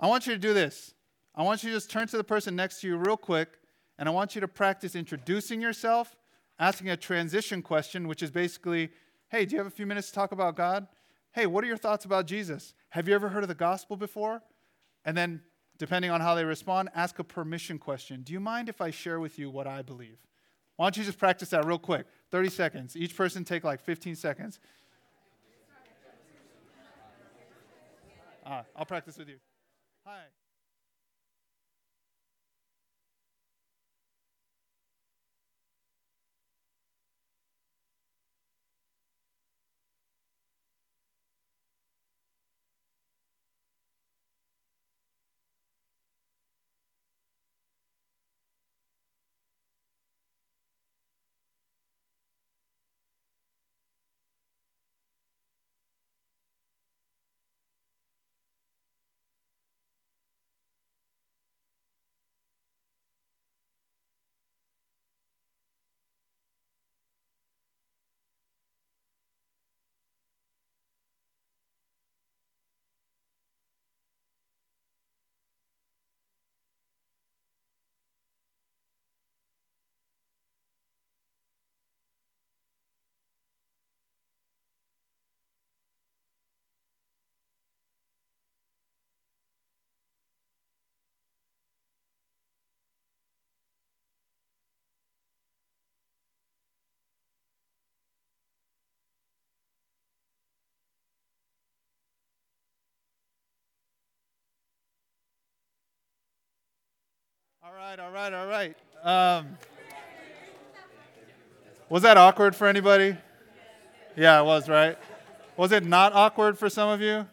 I 0.00 0.06
want 0.06 0.26
you 0.26 0.32
to 0.32 0.38
do 0.38 0.54
this. 0.54 0.94
I 1.34 1.42
want 1.42 1.62
you 1.62 1.68
to 1.68 1.76
just 1.76 1.90
turn 1.90 2.06
to 2.08 2.16
the 2.16 2.24
person 2.24 2.56
next 2.56 2.80
to 2.80 2.86
you 2.86 2.96
real 2.96 3.18
quick, 3.18 3.58
and 3.98 4.08
I 4.08 4.12
want 4.12 4.34
you 4.34 4.40
to 4.40 4.48
practice 4.48 4.96
introducing 4.96 5.60
yourself, 5.60 6.16
asking 6.58 6.88
a 6.88 6.96
transition 6.96 7.60
question, 7.60 8.08
which 8.08 8.22
is 8.22 8.30
basically, 8.30 8.90
hey, 9.28 9.44
do 9.44 9.52
you 9.52 9.58
have 9.58 9.66
a 9.66 9.70
few 9.70 9.84
minutes 9.84 10.08
to 10.08 10.14
talk 10.14 10.32
about 10.32 10.56
God? 10.56 10.86
Hey, 11.32 11.44
what 11.44 11.64
are 11.64 11.66
your 11.66 11.76
thoughts 11.76 12.06
about 12.06 12.26
Jesus? 12.26 12.72
Have 12.90 13.06
you 13.08 13.14
ever 13.14 13.28
heard 13.28 13.44
of 13.44 13.48
the 13.48 13.54
gospel 13.54 13.98
before? 13.98 14.42
And 15.04 15.14
then, 15.14 15.42
depending 15.76 16.10
on 16.10 16.22
how 16.22 16.34
they 16.34 16.44
respond, 16.46 16.88
ask 16.94 17.18
a 17.18 17.24
permission 17.24 17.78
question. 17.78 18.22
Do 18.22 18.32
you 18.32 18.40
mind 18.40 18.70
if 18.70 18.80
I 18.80 18.90
share 18.90 19.20
with 19.20 19.38
you 19.38 19.50
what 19.50 19.66
I 19.66 19.82
believe? 19.82 20.16
Why 20.76 20.86
don't 20.86 20.96
you 20.96 21.04
just 21.04 21.18
practice 21.18 21.50
that 21.50 21.66
real 21.66 21.78
quick? 21.78 22.06
30 22.30 22.48
seconds. 22.48 22.96
Each 22.96 23.14
person 23.14 23.44
take 23.44 23.64
like 23.64 23.82
15 23.82 24.16
seconds. 24.16 24.58
Uh, 28.44 28.62
I'll 28.76 28.84
practice 28.84 29.16
with 29.18 29.28
you. 29.28 29.38
Hi. 30.06 30.22
All 107.72 107.78
right, 107.78 107.98
all 107.98 108.10
right, 108.10 108.32
all 108.34 108.46
right. 108.46 108.76
Um, 109.02 109.56
was 111.88 112.02
that 112.02 112.18
awkward 112.18 112.54
for 112.54 112.66
anybody? 112.66 113.16
Yeah, 114.14 114.40
it 114.40 114.44
was, 114.44 114.68
right? 114.68 114.98
Was 115.56 115.72
it 115.72 115.82
not 115.82 116.12
awkward 116.12 116.58
for 116.58 116.68
some 116.68 116.90
of 116.90 117.00
you? 117.00 117.26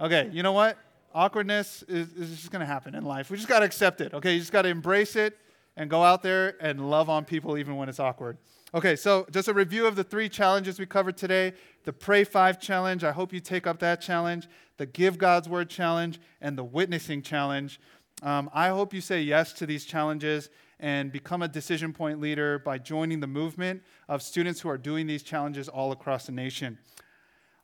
Okay, 0.00 0.30
you 0.32 0.44
know 0.44 0.52
what? 0.52 0.78
Awkwardness 1.12 1.82
is, 1.88 2.12
is 2.12 2.30
just 2.36 2.52
going 2.52 2.60
to 2.60 2.66
happen 2.66 2.94
in 2.94 3.04
life. 3.04 3.28
We 3.28 3.38
just 3.38 3.48
got 3.48 3.60
to 3.60 3.64
accept 3.64 4.00
it, 4.00 4.14
okay? 4.14 4.34
You 4.34 4.38
just 4.38 4.52
got 4.52 4.62
to 4.62 4.68
embrace 4.68 5.16
it 5.16 5.36
and 5.76 5.90
go 5.90 6.04
out 6.04 6.22
there 6.22 6.54
and 6.60 6.88
love 6.88 7.10
on 7.10 7.24
people 7.24 7.58
even 7.58 7.74
when 7.74 7.88
it's 7.88 7.98
awkward. 7.98 8.38
Okay, 8.72 8.94
so 8.94 9.26
just 9.32 9.48
a 9.48 9.52
review 9.52 9.84
of 9.84 9.96
the 9.96 10.04
three 10.04 10.28
challenges 10.28 10.78
we 10.78 10.86
covered 10.86 11.16
today 11.16 11.54
the 11.84 11.92
Pray 11.92 12.22
Five 12.22 12.60
challenge. 12.60 13.02
I 13.02 13.10
hope 13.10 13.32
you 13.32 13.40
take 13.40 13.66
up 13.66 13.80
that 13.80 14.00
challenge, 14.00 14.48
the 14.76 14.86
Give 14.86 15.18
God's 15.18 15.48
Word 15.48 15.68
challenge, 15.68 16.20
and 16.40 16.56
the 16.56 16.62
Witnessing 16.62 17.22
challenge. 17.22 17.80
Um, 18.22 18.50
I 18.52 18.68
hope 18.68 18.92
you 18.92 19.00
say 19.00 19.22
yes 19.22 19.52
to 19.54 19.66
these 19.66 19.84
challenges 19.84 20.50
and 20.78 21.12
become 21.12 21.42
a 21.42 21.48
decision 21.48 21.92
point 21.92 22.20
leader 22.20 22.58
by 22.58 22.78
joining 22.78 23.20
the 23.20 23.26
movement 23.26 23.82
of 24.08 24.22
students 24.22 24.60
who 24.60 24.68
are 24.68 24.78
doing 24.78 25.06
these 25.06 25.22
challenges 25.22 25.68
all 25.68 25.92
across 25.92 26.26
the 26.26 26.32
nation. 26.32 26.78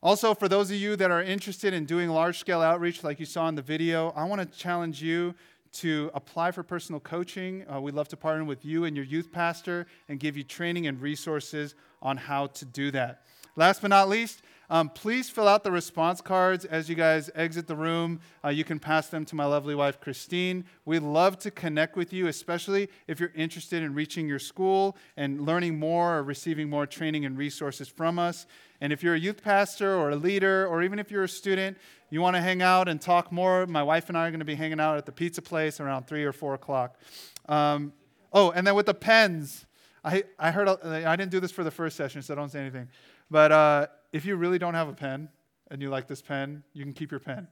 Also, 0.01 0.33
for 0.33 0.47
those 0.47 0.69
of 0.69 0.77
you 0.77 0.95
that 0.95 1.09
are 1.09 1.23
interested 1.23 1.73
in 1.73 1.85
doing 1.85 2.09
large 2.09 2.37
scale 2.37 2.61
outreach 2.61 3.03
like 3.03 3.19
you 3.19 3.25
saw 3.25 3.47
in 3.49 3.55
the 3.55 3.61
video, 3.61 4.13
I 4.15 4.25
want 4.25 4.41
to 4.41 4.57
challenge 4.57 5.01
you 5.01 5.33
to 5.73 6.09
apply 6.13 6.51
for 6.51 6.63
personal 6.63 6.99
coaching. 6.99 7.65
Uh, 7.69 7.81
we'd 7.81 7.95
love 7.95 8.07
to 8.09 8.17
partner 8.17 8.43
with 8.43 8.63
you 8.63 8.85
and 8.85 8.95
your 8.95 9.05
youth 9.05 9.31
pastor 9.31 9.85
and 10.07 10.19
give 10.19 10.37
you 10.37 10.43
training 10.43 10.87
and 10.87 11.01
resources 11.01 11.75
on 12.01 12.17
how 12.17 12.47
to 12.47 12.65
do 12.65 12.91
that. 12.91 13.23
Last 13.57 13.81
but 13.81 13.89
not 13.89 14.07
least, 14.07 14.41
um, 14.69 14.89
please 14.89 15.29
fill 15.29 15.47
out 15.47 15.63
the 15.63 15.71
response 15.71 16.19
cards 16.19 16.65
as 16.65 16.89
you 16.89 16.95
guys 16.95 17.29
exit 17.35 17.67
the 17.67 17.75
room. 17.75 18.19
Uh, 18.43 18.49
you 18.49 18.65
can 18.65 18.79
pass 18.79 19.07
them 19.07 19.23
to 19.25 19.35
my 19.35 19.45
lovely 19.45 19.75
wife, 19.75 20.01
Christine. 20.01 20.65
We'd 20.83 21.03
love 21.03 21.39
to 21.39 21.51
connect 21.51 21.95
with 21.95 22.11
you, 22.11 22.27
especially 22.27 22.89
if 23.07 23.19
you're 23.19 23.31
interested 23.33 23.81
in 23.81 23.93
reaching 23.93 24.27
your 24.27 24.39
school 24.39 24.97
and 25.15 25.45
learning 25.45 25.79
more 25.79 26.17
or 26.17 26.23
receiving 26.23 26.69
more 26.69 26.85
training 26.85 27.25
and 27.25 27.37
resources 27.37 27.87
from 27.87 28.19
us. 28.19 28.45
And 28.81 28.91
if 28.91 29.01
you're 29.01 29.15
a 29.15 29.19
youth 29.19 29.41
pastor 29.41 29.95
or 29.95 30.09
a 30.09 30.17
leader, 30.17 30.67
or 30.67 30.83
even 30.83 30.99
if 30.99 31.11
you're 31.11 31.23
a 31.23 31.29
student, 31.29 31.77
you 32.09 32.21
want 32.21 32.35
to 32.35 32.41
hang 32.41 32.61
out 32.61 32.89
and 32.89 32.99
talk 32.99 33.31
more, 33.31 33.65
my 33.67 33.83
wife 33.83 34.09
and 34.09 34.17
I 34.17 34.27
are 34.27 34.31
going 34.31 34.39
to 34.39 34.45
be 34.45 34.55
hanging 34.55 34.81
out 34.81 34.97
at 34.97 35.05
the 35.05 35.13
pizza 35.13 35.41
place 35.41 35.79
around 35.79 36.07
3 36.07 36.25
or 36.25 36.33
4 36.33 36.55
o'clock. 36.55 36.99
Um, 37.47 37.93
oh, 38.33 38.51
and 38.51 38.67
then 38.67 38.75
with 38.75 38.85
the 38.85 38.93
pens, 38.93 39.65
I, 40.03 40.23
I 40.37 40.51
heard, 40.51 40.67
I 40.69 41.15
didn't 41.15 41.31
do 41.31 41.39
this 41.39 41.51
for 41.51 41.63
the 41.63 41.71
first 41.71 41.95
session, 41.95 42.21
so 42.21 42.35
don't 42.35 42.49
say 42.49 42.59
anything. 42.59 42.87
But 43.29 43.51
uh, 43.51 43.87
if 44.11 44.25
you 44.25 44.35
really 44.35 44.59
don't 44.59 44.73
have 44.73 44.87
a 44.87 44.93
pen 44.93 45.29
and 45.69 45.81
you 45.81 45.89
like 45.89 46.07
this 46.07 46.21
pen, 46.21 46.63
you 46.73 46.83
can 46.83 46.93
keep 46.93 47.11
your 47.11 47.19
pen. 47.19 47.47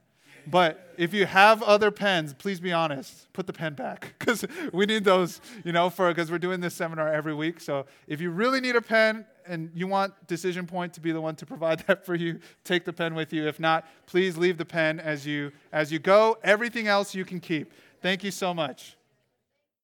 But 0.46 0.94
if 0.96 1.12
you 1.12 1.26
have 1.26 1.62
other 1.62 1.90
pens, 1.90 2.32
please 2.32 2.60
be 2.60 2.72
honest. 2.72 3.32
Put 3.32 3.46
the 3.46 3.52
pen 3.52 3.74
back 3.74 4.14
because 4.18 4.44
we 4.72 4.86
need 4.86 5.04
those, 5.04 5.40
you 5.64 5.72
know, 5.72 5.90
for 5.90 6.08
because 6.08 6.30
we're 6.30 6.38
doing 6.38 6.60
this 6.60 6.74
seminar 6.74 7.12
every 7.12 7.34
week. 7.34 7.60
So 7.60 7.86
if 8.06 8.20
you 8.20 8.30
really 8.30 8.60
need 8.60 8.76
a 8.76 8.82
pen 8.82 9.26
and 9.46 9.70
you 9.74 9.86
want 9.86 10.14
Decision 10.26 10.66
Point 10.66 10.92
to 10.94 11.00
be 11.00 11.12
the 11.12 11.20
one 11.20 11.34
to 11.36 11.46
provide 11.46 11.80
that 11.86 12.06
for 12.06 12.14
you, 12.14 12.38
take 12.64 12.84
the 12.84 12.92
pen 12.92 13.14
with 13.14 13.32
you. 13.32 13.46
If 13.46 13.58
not, 13.58 13.86
please 14.06 14.36
leave 14.36 14.56
the 14.56 14.64
pen 14.64 15.00
as 15.00 15.26
you 15.26 15.52
as 15.72 15.90
you 15.90 15.98
go. 15.98 16.38
Everything 16.44 16.86
else 16.86 17.14
you 17.14 17.24
can 17.24 17.40
keep. 17.40 17.72
Thank 18.00 18.22
you 18.22 18.30
so 18.30 18.54
much. 18.54 18.95